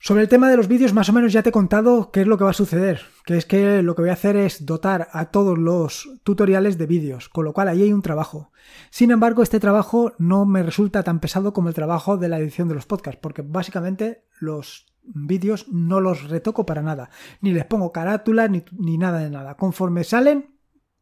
Sobre 0.00 0.22
el 0.22 0.28
tema 0.28 0.48
de 0.48 0.56
los 0.56 0.68
vídeos, 0.68 0.92
más 0.92 1.08
o 1.08 1.12
menos 1.12 1.32
ya 1.32 1.42
te 1.42 1.48
he 1.48 1.52
contado 1.52 2.12
qué 2.12 2.20
es 2.20 2.26
lo 2.28 2.38
que 2.38 2.44
va 2.44 2.50
a 2.50 2.54
suceder, 2.54 3.00
que 3.24 3.36
es 3.36 3.46
que 3.46 3.82
lo 3.82 3.96
que 3.96 4.02
voy 4.02 4.10
a 4.10 4.14
hacer 4.14 4.36
es 4.36 4.64
dotar 4.64 5.08
a 5.12 5.32
todos 5.32 5.58
los 5.58 6.08
tutoriales 6.22 6.78
de 6.78 6.86
vídeos, 6.86 7.28
con 7.28 7.44
lo 7.44 7.52
cual 7.52 7.66
ahí 7.66 7.82
hay 7.82 7.92
un 7.92 8.02
trabajo. 8.02 8.52
Sin 8.90 9.10
embargo, 9.10 9.42
este 9.42 9.58
trabajo 9.58 10.12
no 10.18 10.46
me 10.46 10.62
resulta 10.62 11.02
tan 11.02 11.18
pesado 11.18 11.52
como 11.52 11.68
el 11.68 11.74
trabajo 11.74 12.16
de 12.16 12.28
la 12.28 12.38
edición 12.38 12.68
de 12.68 12.74
los 12.74 12.86
podcasts, 12.86 13.18
porque 13.20 13.42
básicamente 13.42 14.24
los 14.38 14.86
vídeos 15.14 15.66
no 15.68 16.00
los 16.00 16.28
retoco 16.28 16.66
para 16.66 16.82
nada. 16.82 17.10
Ni 17.40 17.52
les 17.52 17.64
pongo 17.64 17.92
carátula 17.92 18.48
ni, 18.48 18.98
nada 18.98 19.18
de 19.18 19.30
nada. 19.30 19.56
Conforme 19.56 20.04
salen, 20.04 20.54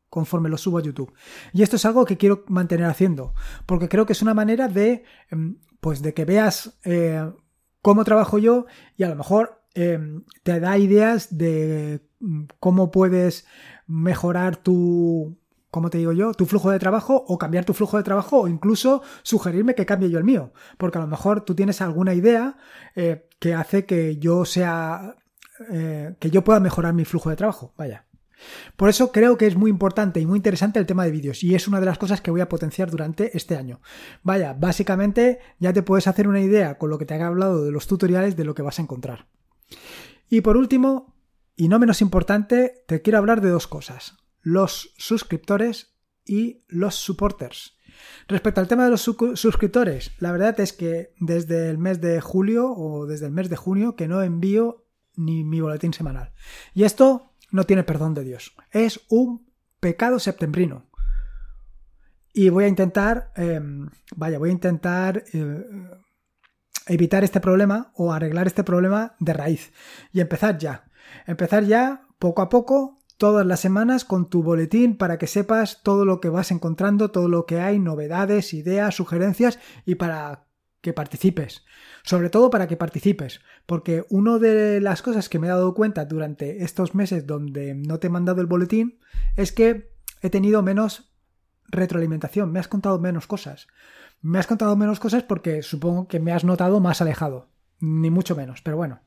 conforme 0.09 0.49
los 0.49 0.61
subo 0.61 0.79
a 0.79 0.83
YouTube. 0.83 1.12
Y 1.53 1.62
esto 1.62 1.77
es 1.77 1.85
algo 1.85 2.05
que 2.05 2.16
quiero 2.16 2.45
mantener 2.49 2.87
haciendo, 2.87 3.35
porque 3.66 3.88
creo 3.88 4.07
que 4.07 4.12
es 4.12 4.23
una 4.23 4.35
manera 4.35 4.69
de, 4.69 5.05
em, 5.31 5.59
pues, 5.81 6.03
de 6.03 6.14
que 6.14 6.25
veas 6.25 6.79
eh, 6.85 7.31
cómo 7.83 8.05
trabajo 8.05 8.38
yo 8.38 8.66
y 8.97 9.03
a 9.03 9.09
lo 9.09 9.16
mejor 9.16 9.62
em, 9.75 10.25
te 10.42 10.59
da 10.59 10.79
ideas 10.79 11.37
de 11.37 12.01
mm, 12.21 12.45
cómo 12.61 12.90
puedes 12.90 13.47
mejorar 13.87 14.57
tu 14.57 15.38
como 15.77 15.91
te 15.91 15.99
digo 15.99 16.12
yo, 16.15 16.33
tu 16.33 16.47
flujo 16.47 16.71
de 16.71 16.79
trabajo 16.79 17.23
o 17.29 17.37
cambiar 17.37 17.67
tu 17.67 17.75
flujo 17.75 17.99
de 17.99 18.03
trabajo 18.03 18.41
o 18.41 18.49
incluso 18.49 19.03
sugerirme 19.23 19.75
que 19.75 19.85
cambie 19.85 20.09
yo 20.09 20.17
el 20.17 20.25
mío, 20.25 20.55
porque 20.79 20.97
a 20.97 21.03
lo 21.03 21.07
mejor 21.07 21.43
tú 21.43 21.55
tienes 21.55 21.83
alguna 21.83 22.15
idea 22.15 22.57
eh, 22.95 23.29
que 23.39 23.53
hace 23.53 23.85
que 23.85 24.17
yo 24.17 24.47
sea, 24.47 25.17
eh, 25.71 26.17
que 26.19 26.31
yo 26.31 26.43
pueda 26.43 26.61
mejorar 26.61 26.95
mi 26.95 27.05
flujo 27.05 27.29
de 27.29 27.37
trabajo, 27.37 27.75
vaya. 27.77 28.07
Por 28.77 28.89
eso 28.89 29.12
creo 29.12 29.37
que 29.37 29.47
es 29.47 29.55
muy 29.55 29.69
importante 29.71 30.19
y 30.19 30.25
muy 30.25 30.39
interesante 30.39 30.79
el 30.79 30.87
tema 30.87 31.05
de 31.05 31.11
vídeos 31.11 31.45
y 31.45 31.55
es 31.55 31.69
una 31.69 31.79
de 31.79 31.85
las 31.85 31.99
cosas 31.99 32.23
que 32.23 32.31
voy 32.31 32.41
a 32.41 32.49
potenciar 32.49 32.91
durante 32.91 33.37
este 33.37 33.55
año. 33.55 33.83
Vaya, 34.23 34.55
básicamente 34.55 35.41
ya 35.59 35.75
te 35.75 35.83
puedes 35.83 36.07
hacer 36.07 36.27
una 36.27 36.41
idea 36.41 36.79
con 36.79 36.89
lo 36.89 36.97
que 36.97 37.05
te 37.05 37.12
haya 37.12 37.27
hablado 37.27 37.67
de 37.67 37.71
los 37.71 37.87
tutoriales 37.87 38.35
de 38.35 38.45
lo 38.45 38.55
que 38.55 38.62
vas 38.62 38.79
a 38.79 38.83
encontrar. 38.83 39.27
Y 40.31 40.41
por 40.41 40.57
último, 40.57 41.15
y 41.55 41.69
no 41.69 41.79
menos 41.79 42.01
importante, 42.01 42.83
te 42.87 43.03
quiero 43.03 43.19
hablar 43.19 43.43
de 43.43 43.51
dos 43.51 43.67
cosas 43.67 44.17
los 44.47 44.95
suscriptores 44.97 45.97
y 46.25 46.63
los 46.69 46.95
supporters. 46.95 47.77
Respecto 48.29 48.61
al 48.61 48.69
tema 48.69 48.85
de 48.85 48.91
los 48.91 49.03
suscriptores, 49.03 50.13
la 50.21 50.31
verdad 50.31 50.61
es 50.61 50.73
que 50.73 51.13
desde 51.19 51.69
el 51.69 51.79
mes 51.79 52.01
de 52.01 52.21
julio 52.21 52.71
o 52.71 53.07
desde 53.07 53.27
el 53.27 53.33
mes 53.33 53.51
de 53.51 53.57
junio 53.57 53.97
que 53.97 54.07
no 54.07 54.23
envío 54.23 54.85
ni 55.17 55.43
mi 55.43 55.61
boletín 55.61 55.93
semanal. 55.93 56.33
Y 56.75 56.85
esto 56.85 57.33
no 57.51 57.65
tiene 57.65 57.83
perdón 57.83 58.15
de 58.15 58.23
Dios. 58.23 58.55
Es 58.71 59.01
un 59.09 59.51
pecado 59.81 60.21
septembrino. 60.21 60.87
Y 62.33 62.49
voy 62.51 62.67
a 62.67 62.69
intentar, 62.69 63.33
em, 63.35 63.91
vaya, 64.15 64.39
voy 64.39 64.51
a 64.51 64.53
intentar 64.53 65.25
eh, 65.33 65.65
evitar 66.87 67.25
este 67.25 67.41
problema 67.41 67.91
o 67.97 68.13
arreglar 68.13 68.47
este 68.47 68.63
problema 68.63 69.17
de 69.19 69.33
raíz. 69.33 69.73
Y 70.13 70.21
empezar 70.21 70.57
ya. 70.57 70.85
Empezar 71.27 71.65
ya 71.65 72.07
poco 72.21 72.43
a 72.43 72.49
poco 72.49 72.97
todas 73.16 73.46
las 73.46 73.61
semanas 73.61 74.05
con 74.05 74.29
tu 74.29 74.42
boletín 74.42 74.96
para 74.96 75.18
que 75.18 75.26
sepas 75.26 75.83
todo 75.83 76.05
lo 76.05 76.20
que 76.20 76.29
vas 76.29 76.50
encontrando, 76.50 77.11
todo 77.11 77.29
lo 77.29 77.46
que 77.46 77.61
hay, 77.61 77.79
novedades, 77.79 78.55
ideas, 78.55 78.94
sugerencias 78.94 79.59
y 79.85 79.94
para 79.94 80.46
que 80.81 80.92
participes. 80.92 81.64
Sobre 82.05 82.31
todo 82.31 82.50
para 82.50 82.68
que 82.68 82.76
participes, 82.76 83.40
porque 83.66 84.05
una 84.09 84.38
de 84.38 84.81
las 84.81 85.02
cosas 85.02 85.29
que 85.29 85.38
me 85.38 85.48
he 85.48 85.50
dado 85.50 85.74
cuenta 85.74 86.05
durante 86.05 86.62
estos 86.62 86.94
meses 86.94 87.26
donde 87.26 87.74
no 87.74 87.98
te 87.98 88.07
he 88.07 88.11
mandado 88.11 88.40
el 88.40 88.46
boletín 88.46 89.00
es 89.37 89.50
que 89.50 89.90
he 90.22 90.31
tenido 90.31 90.62
menos 90.62 91.12
retroalimentación, 91.68 92.52
me 92.52 92.61
has 92.61 92.68
contado 92.68 92.98
menos 93.00 93.26
cosas. 93.26 93.66
Me 94.22 94.38
has 94.38 94.46
contado 94.46 94.76
menos 94.76 95.00
cosas 95.00 95.22
porque 95.22 95.62
supongo 95.62 96.09
que 96.09 96.20
me 96.20 96.33
has 96.33 96.44
notado 96.44 96.81
más 96.81 97.00
alejado, 97.00 97.48
ni 97.81 98.11
mucho 98.11 98.37
menos, 98.37 98.62
pero 98.62 98.76
bueno. 98.76 99.00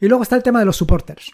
Y 0.00 0.08
luego 0.08 0.22
está 0.22 0.36
el 0.36 0.42
tema 0.42 0.60
de 0.60 0.66
los 0.66 0.76
supporters. 0.76 1.32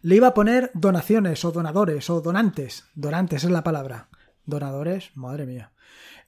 Le 0.00 0.16
iba 0.16 0.28
a 0.28 0.34
poner 0.34 0.70
donaciones 0.74 1.44
o 1.44 1.50
donadores 1.50 2.08
o 2.10 2.20
donantes. 2.20 2.84
Donantes 2.94 3.44
es 3.44 3.50
la 3.50 3.64
palabra. 3.64 4.08
Donadores, 4.44 5.10
madre 5.16 5.46
mía. 5.46 5.72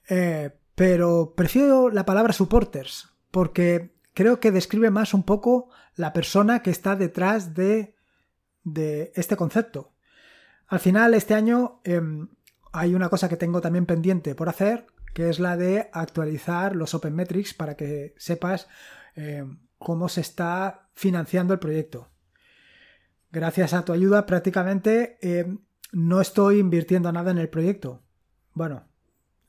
Eh, 0.09 0.51
pero 0.75 1.33
prefiero 1.35 1.89
la 1.89 2.05
palabra 2.05 2.33
supporters 2.33 3.09
porque 3.29 3.95
creo 4.13 4.39
que 4.39 4.51
describe 4.51 4.91
más 4.91 5.13
un 5.13 5.23
poco 5.23 5.69
la 5.95 6.11
persona 6.11 6.61
que 6.61 6.71
está 6.71 6.95
detrás 6.95 7.53
de, 7.53 7.95
este 9.15 9.37
concepto. 9.37 9.93
Al 10.67 10.79
final, 10.79 11.13
este 11.13 11.33
año 11.33 11.81
em, 11.83 12.29
hay 12.71 12.93
una 12.93 13.09
cosa 13.09 13.29
que 13.29 13.37
tengo 13.37 13.61
también 13.61 13.85
pendiente 13.85 14.35
por 14.35 14.49
hacer, 14.49 14.85
que 15.13 15.29
es 15.29 15.39
la 15.39 15.57
de 15.57 15.89
actualizar 15.93 16.75
los 16.75 16.93
Open 16.93 17.15
Metrics 17.15 17.53
para 17.53 17.75
que 17.75 18.13
sepas 18.17 18.67
em, 19.15 19.59
cómo 19.77 20.09
se 20.09 20.21
está 20.21 20.89
financiando 20.93 21.53
el 21.53 21.59
proyecto 21.59 22.10
gracias 23.31 23.73
a 23.73 23.83
tu 23.85 23.93
ayuda 23.93 24.25
prácticamente 24.25 25.17
eh, 25.21 25.57
no 25.91 26.21
estoy 26.21 26.59
invirtiendo 26.59 27.11
nada 27.11 27.31
en 27.31 27.37
el 27.37 27.49
proyecto. 27.49 28.01
Bueno, 28.53 28.87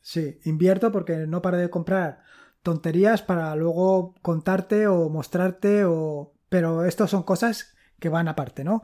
sí, 0.00 0.40
invierto 0.44 0.92
porque 0.92 1.26
no 1.26 1.42
paro 1.42 1.56
de 1.56 1.70
comprar 1.70 2.22
tonterías 2.62 3.22
para 3.22 3.54
luego 3.56 4.14
contarte 4.22 4.86
o 4.86 5.08
mostrarte 5.08 5.84
o... 5.84 6.34
Pero 6.48 6.84
esto 6.84 7.06
son 7.06 7.22
cosas 7.22 7.74
que 7.98 8.08
van 8.08 8.28
aparte, 8.28 8.62
¿no? 8.62 8.82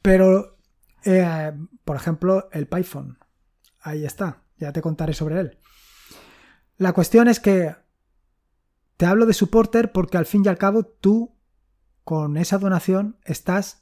Pero, 0.00 0.56
eh, 1.04 1.52
por 1.84 1.96
ejemplo, 1.96 2.48
el 2.52 2.66
Python. 2.66 3.18
Ahí 3.80 4.04
está, 4.04 4.42
ya 4.56 4.72
te 4.72 4.80
contaré 4.80 5.12
sobre 5.12 5.40
él. 5.40 5.58
La 6.78 6.92
cuestión 6.92 7.28
es 7.28 7.38
que 7.38 7.74
te 8.96 9.06
hablo 9.06 9.26
de 9.26 9.34
supporter 9.34 9.92
porque 9.92 10.16
al 10.16 10.26
fin 10.26 10.42
y 10.44 10.48
al 10.48 10.58
cabo 10.58 10.84
tú 10.84 11.36
con 12.04 12.36
esa 12.36 12.58
donación 12.58 13.18
estás 13.24 13.81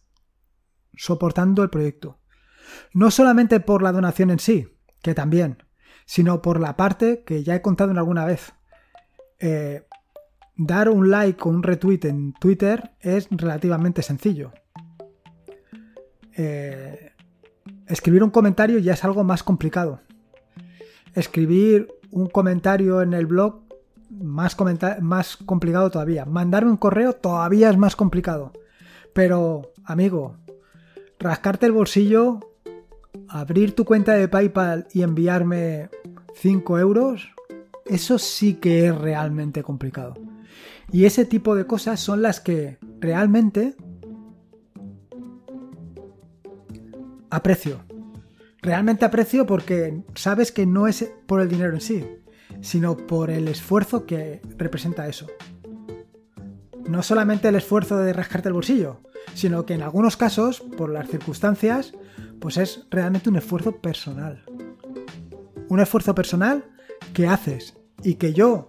soportando 1.00 1.62
el 1.62 1.70
proyecto. 1.70 2.18
No 2.92 3.10
solamente 3.10 3.58
por 3.58 3.82
la 3.82 3.90
donación 3.90 4.30
en 4.30 4.38
sí, 4.38 4.68
que 5.00 5.14
también, 5.14 5.62
sino 6.04 6.42
por 6.42 6.60
la 6.60 6.76
parte 6.76 7.24
que 7.24 7.42
ya 7.42 7.54
he 7.54 7.62
contado 7.62 7.90
en 7.90 7.96
alguna 7.96 8.26
vez. 8.26 8.52
Eh, 9.38 9.86
dar 10.56 10.90
un 10.90 11.10
like 11.10 11.40
o 11.42 11.48
un 11.48 11.62
retweet 11.62 12.00
en 12.04 12.34
Twitter 12.34 12.90
es 13.00 13.28
relativamente 13.30 14.02
sencillo. 14.02 14.52
Eh, 16.36 17.12
escribir 17.86 18.22
un 18.22 18.30
comentario 18.30 18.78
ya 18.78 18.92
es 18.92 19.02
algo 19.02 19.24
más 19.24 19.42
complicado. 19.42 20.02
Escribir 21.14 21.88
un 22.10 22.26
comentario 22.26 23.00
en 23.00 23.14
el 23.14 23.24
blog 23.24 23.62
más, 24.10 24.54
más 25.00 25.38
complicado 25.38 25.90
todavía. 25.90 26.26
Mandarme 26.26 26.70
un 26.70 26.76
correo 26.76 27.14
todavía 27.14 27.70
es 27.70 27.78
más 27.78 27.96
complicado. 27.96 28.52
Pero, 29.14 29.72
amigo, 29.84 30.36
rascarte 31.20 31.66
el 31.66 31.72
bolsillo, 31.72 32.40
abrir 33.28 33.74
tu 33.74 33.84
cuenta 33.84 34.14
de 34.14 34.26
PayPal 34.26 34.88
y 34.92 35.02
enviarme 35.02 35.90
5 36.34 36.78
euros, 36.78 37.30
eso 37.84 38.18
sí 38.18 38.54
que 38.54 38.86
es 38.86 38.98
realmente 38.98 39.62
complicado. 39.62 40.14
Y 40.90 41.04
ese 41.04 41.24
tipo 41.24 41.54
de 41.54 41.66
cosas 41.66 42.00
son 42.00 42.22
las 42.22 42.40
que 42.40 42.78
realmente 42.98 43.76
aprecio. 47.28 47.84
realmente 48.62 49.04
aprecio 49.04 49.46
porque 49.46 50.02
sabes 50.14 50.52
que 50.52 50.66
no 50.66 50.86
es 50.86 51.10
por 51.26 51.40
el 51.40 51.48
dinero 51.48 51.72
en 51.72 51.80
sí, 51.80 52.04
sino 52.60 52.96
por 52.96 53.30
el 53.30 53.48
esfuerzo 53.48 54.04
que 54.04 54.42
representa 54.58 55.08
eso. 55.08 55.26
No 56.86 57.02
solamente 57.02 57.48
el 57.48 57.54
esfuerzo 57.54 57.98
de 57.98 58.12
rascarte 58.12 58.48
el 58.48 58.54
bolsillo, 58.54 59.00
sino 59.34 59.66
que 59.66 59.74
en 59.74 59.82
algunos 59.82 60.16
casos, 60.16 60.60
por 60.60 60.90
las 60.90 61.08
circunstancias, 61.08 61.92
pues 62.40 62.56
es 62.56 62.86
realmente 62.90 63.28
un 63.28 63.36
esfuerzo 63.36 63.76
personal. 63.80 64.44
Un 65.68 65.80
esfuerzo 65.80 66.14
personal 66.14 66.64
que 67.12 67.26
haces 67.26 67.76
y 68.02 68.14
que 68.14 68.32
yo 68.32 68.68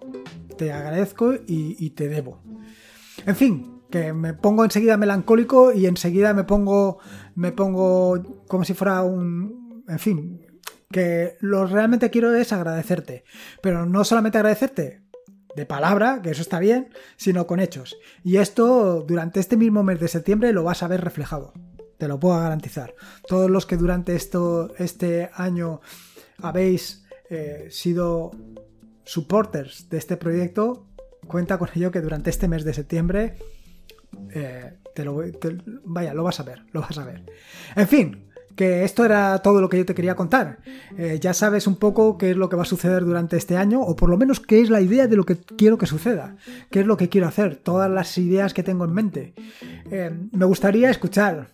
te 0.57 0.71
agradezco 0.71 1.33
y, 1.47 1.89
te 1.91 2.07
debo. 2.07 2.41
En 3.25 3.35
fin, 3.35 3.81
que 3.89 4.13
me 4.13 4.33
pongo 4.33 4.63
enseguida 4.63 4.97
melancólico 4.97 5.73
y 5.73 5.85
enseguida 5.85 6.33
me 6.33 6.43
pongo 6.43 6.99
me 7.35 7.51
pongo 7.51 8.43
como 8.47 8.63
si 8.63 8.73
fuera 8.73 9.03
un 9.03 9.83
en 9.87 9.99
fin 9.99 10.47
que 10.91 11.37
lo 11.41 11.65
realmente 11.65 12.09
quiero 12.09 12.33
es 12.33 12.53
agradecerte 12.53 13.25
pero 13.61 13.85
no 13.85 14.03
solamente 14.05 14.37
agradecerte 14.37 15.00
de 15.55 15.65
palabra 15.65 16.21
que 16.21 16.31
eso 16.31 16.41
está 16.41 16.59
bien 16.59 16.89
sino 17.17 17.47
con 17.47 17.59
hechos. 17.59 17.97
Y 18.23 18.37
esto 18.37 19.01
durante 19.01 19.39
este 19.39 19.57
mismo 19.57 19.83
mes 19.83 19.99
de 19.99 20.07
septiembre 20.07 20.53
lo 20.53 20.63
vas 20.63 20.83
a 20.83 20.87
ver 20.87 21.01
reflejado. 21.01 21.53
Te 21.97 22.07
lo 22.07 22.19
puedo 22.19 22.39
garantizar. 22.39 22.95
Todos 23.27 23.49
los 23.49 23.65
que 23.65 23.77
durante 23.77 24.15
esto 24.15 24.73
este 24.77 25.29
año 25.33 25.81
habéis 26.41 27.05
eh, 27.29 27.67
sido 27.69 28.31
supporters 29.03 29.89
de 29.89 29.97
este 29.97 30.17
proyecto 30.17 30.87
cuenta 31.27 31.57
con 31.57 31.69
ello 31.75 31.91
que 31.91 32.01
durante 32.01 32.29
este 32.29 32.47
mes 32.47 32.63
de 32.63 32.73
septiembre 32.73 33.37
eh, 34.33 34.77
te 34.93 35.05
lo, 35.05 35.21
vaya, 35.85 36.13
lo 36.13 36.23
vas 36.23 36.39
a 36.39 36.43
ver, 36.43 36.63
lo 36.71 36.81
vas 36.81 36.97
a 36.97 37.05
ver. 37.05 37.23
En 37.75 37.87
fin, 37.87 38.30
que 38.55 38.83
esto 38.83 39.05
era 39.05 39.39
todo 39.39 39.61
lo 39.61 39.69
que 39.69 39.77
yo 39.77 39.85
te 39.85 39.95
quería 39.95 40.15
contar. 40.15 40.59
Eh, 40.97 41.19
ya 41.19 41.33
sabes 41.33 41.67
un 41.67 41.75
poco 41.75 42.17
qué 42.17 42.31
es 42.31 42.37
lo 42.37 42.49
que 42.49 42.55
va 42.55 42.63
a 42.63 42.65
suceder 42.65 43.05
durante 43.05 43.37
este 43.37 43.57
año, 43.57 43.81
o 43.81 43.95
por 43.95 44.09
lo 44.09 44.17
menos 44.17 44.39
qué 44.39 44.61
es 44.61 44.69
la 44.69 44.81
idea 44.81 45.07
de 45.07 45.15
lo 45.15 45.25
que 45.25 45.37
quiero 45.37 45.77
que 45.77 45.85
suceda, 45.85 46.35
qué 46.69 46.81
es 46.81 46.85
lo 46.85 46.97
que 46.97 47.09
quiero 47.09 47.27
hacer, 47.27 47.57
todas 47.57 47.89
las 47.89 48.17
ideas 48.17 48.53
que 48.53 48.63
tengo 48.63 48.85
en 48.85 48.93
mente. 48.93 49.33
Eh, 49.89 50.11
me 50.31 50.45
gustaría 50.45 50.89
escuchar 50.89 51.49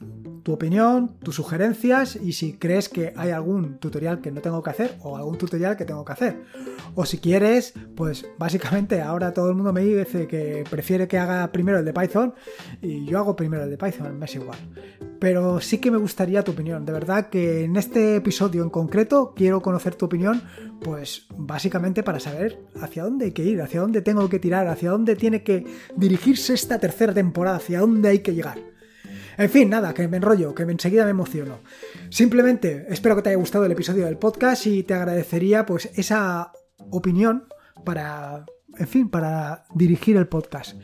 tu 0.48 0.54
opinión, 0.54 1.18
tus 1.22 1.36
sugerencias 1.36 2.16
y 2.16 2.32
si 2.32 2.54
crees 2.54 2.88
que 2.88 3.12
hay 3.18 3.32
algún 3.32 3.80
tutorial 3.80 4.22
que 4.22 4.32
no 4.32 4.40
tengo 4.40 4.64
que 4.64 4.70
hacer 4.70 4.96
o 5.02 5.18
algún 5.18 5.38
tutorial 5.38 5.76
que 5.76 5.84
tengo 5.84 6.06
que 6.06 6.14
hacer. 6.14 6.42
O 6.96 7.06
si 7.06 7.18
quieres, 7.18 7.74
pues 7.98 8.26
básicamente 8.38 9.02
ahora 9.02 9.34
todo 9.34 9.50
el 9.50 9.56
mundo 9.56 9.74
me 9.74 9.82
dice 9.82 10.26
que 10.26 10.64
prefiere 10.70 11.06
que 11.06 11.18
haga 11.18 11.52
primero 11.52 11.80
el 11.80 11.84
de 11.84 11.92
Python 11.92 12.34
y 12.82 13.04
yo 13.06 13.20
hago 13.20 13.36
primero 13.36 13.66
el 13.66 13.70
de 13.70 13.78
Python, 13.78 14.18
me 14.18 14.24
es 14.24 14.36
igual. 14.36 14.58
Pero 15.20 15.60
sí 15.60 15.80
que 15.80 15.92
me 15.92 15.98
gustaría 15.98 16.42
tu 16.44 16.54
opinión. 16.54 16.86
De 16.88 16.94
verdad 16.94 17.28
que 17.28 17.66
en 17.66 17.76
este 17.76 18.16
episodio 18.16 18.64
en 18.64 18.70
concreto 18.70 19.34
quiero 19.36 19.62
conocer 19.62 19.96
tu 19.96 20.06
opinión, 20.06 20.42
pues 20.82 21.28
básicamente 21.36 22.02
para 22.02 22.22
saber 22.22 22.62
hacia 22.82 23.04
dónde 23.04 23.26
hay 23.26 23.32
que 23.34 23.44
ir, 23.44 23.62
hacia 23.62 23.82
dónde 23.82 24.02
tengo 24.02 24.30
que 24.30 24.40
tirar, 24.40 24.70
hacia 24.70 24.92
dónde 24.92 25.18
tiene 25.18 25.44
que 25.44 25.66
dirigirse 25.98 26.54
esta 26.54 26.80
tercera 26.80 27.14
temporada, 27.14 27.58
hacia 27.58 27.82
dónde 27.82 28.08
hay 28.08 28.20
que 28.20 28.34
llegar. 28.34 28.60
En 29.38 29.50
fin, 29.50 29.70
nada, 29.70 29.94
que 29.94 30.08
me 30.08 30.16
enrollo, 30.16 30.56
que 30.56 30.64
enseguida 30.64 31.04
me 31.04 31.12
emociono. 31.12 31.60
Simplemente 32.10 32.86
espero 32.88 33.18
que 33.18 33.22
te 33.22 33.30
haya 33.32 33.38
gustado 33.38 33.66
el 33.66 33.74
episodio 33.74 34.06
del 34.06 34.18
podcast 34.18 34.66
y 34.66 34.84
te 34.84 34.94
agradecería 34.94 35.66
pues 35.66 35.92
esa 35.96 36.54
opinión 36.90 37.50
para, 37.84 38.46
en 38.78 38.88
fin, 38.88 39.10
para 39.10 39.66
dirigir 39.76 40.16
el 40.16 40.30
podcast. 40.30 40.78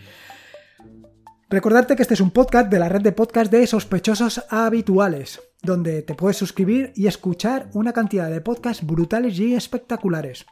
Recordarte 1.49 1.95
que 1.95 2.01
este 2.01 2.15
es 2.15 2.19
un 2.19 2.31
podcast 2.31 2.69
de 2.69 2.79
la 2.79 2.89
red 2.89 3.01
de 3.01 3.13
podcast 3.13 3.49
de 3.49 3.65
sospechosos 3.67 4.43
habituales, 4.49 5.39
donde 5.63 6.01
te 6.01 6.13
puedes 6.13 6.37
suscribir 6.37 6.91
y 6.95 7.07
escuchar 7.07 7.69
una 7.73 7.93
cantidad 7.93 8.29
de 8.29 8.41
podcasts 8.41 8.85
brutales 8.85 9.39
y 9.39 9.55
espectaculares. 9.55 10.45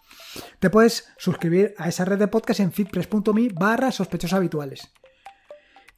Te 0.59 0.69
puedes 0.69 1.09
suscribir 1.17 1.73
a 1.77 1.89
esa 1.89 2.05
red 2.05 2.17
de 2.17 2.27
podcasts 2.27 2.61
en 2.61 2.71
fitpress.me 2.71 3.49
barra 3.49 3.91
sospechosos 3.91 4.37
habituales. 4.37 4.91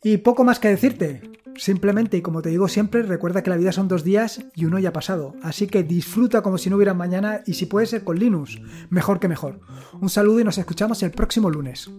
Y 0.03 0.17
poco 0.17 0.43
más 0.43 0.59
que 0.59 0.67
decirte. 0.67 1.21
Simplemente, 1.55 2.17
y 2.17 2.21
como 2.21 2.41
te 2.41 2.49
digo 2.49 2.67
siempre, 2.67 3.03
recuerda 3.03 3.43
que 3.43 3.51
la 3.51 3.57
vida 3.57 3.71
son 3.71 3.87
dos 3.87 4.03
días 4.03 4.43
y 4.55 4.65
uno 4.65 4.79
ya 4.79 4.89
ha 4.89 4.93
pasado. 4.93 5.35
Así 5.43 5.67
que 5.67 5.83
disfruta 5.83 6.41
como 6.41 6.57
si 6.57 6.69
no 6.69 6.77
hubiera 6.77 6.95
mañana 6.95 7.41
y 7.45 7.53
si 7.53 7.67
puede 7.67 7.85
ser 7.85 8.03
con 8.03 8.17
Linux, 8.17 8.59
mejor 8.89 9.19
que 9.19 9.27
mejor. 9.27 9.61
Un 10.01 10.09
saludo 10.09 10.39
y 10.39 10.43
nos 10.43 10.57
escuchamos 10.57 11.03
el 11.03 11.11
próximo 11.11 11.51
lunes. 11.51 11.89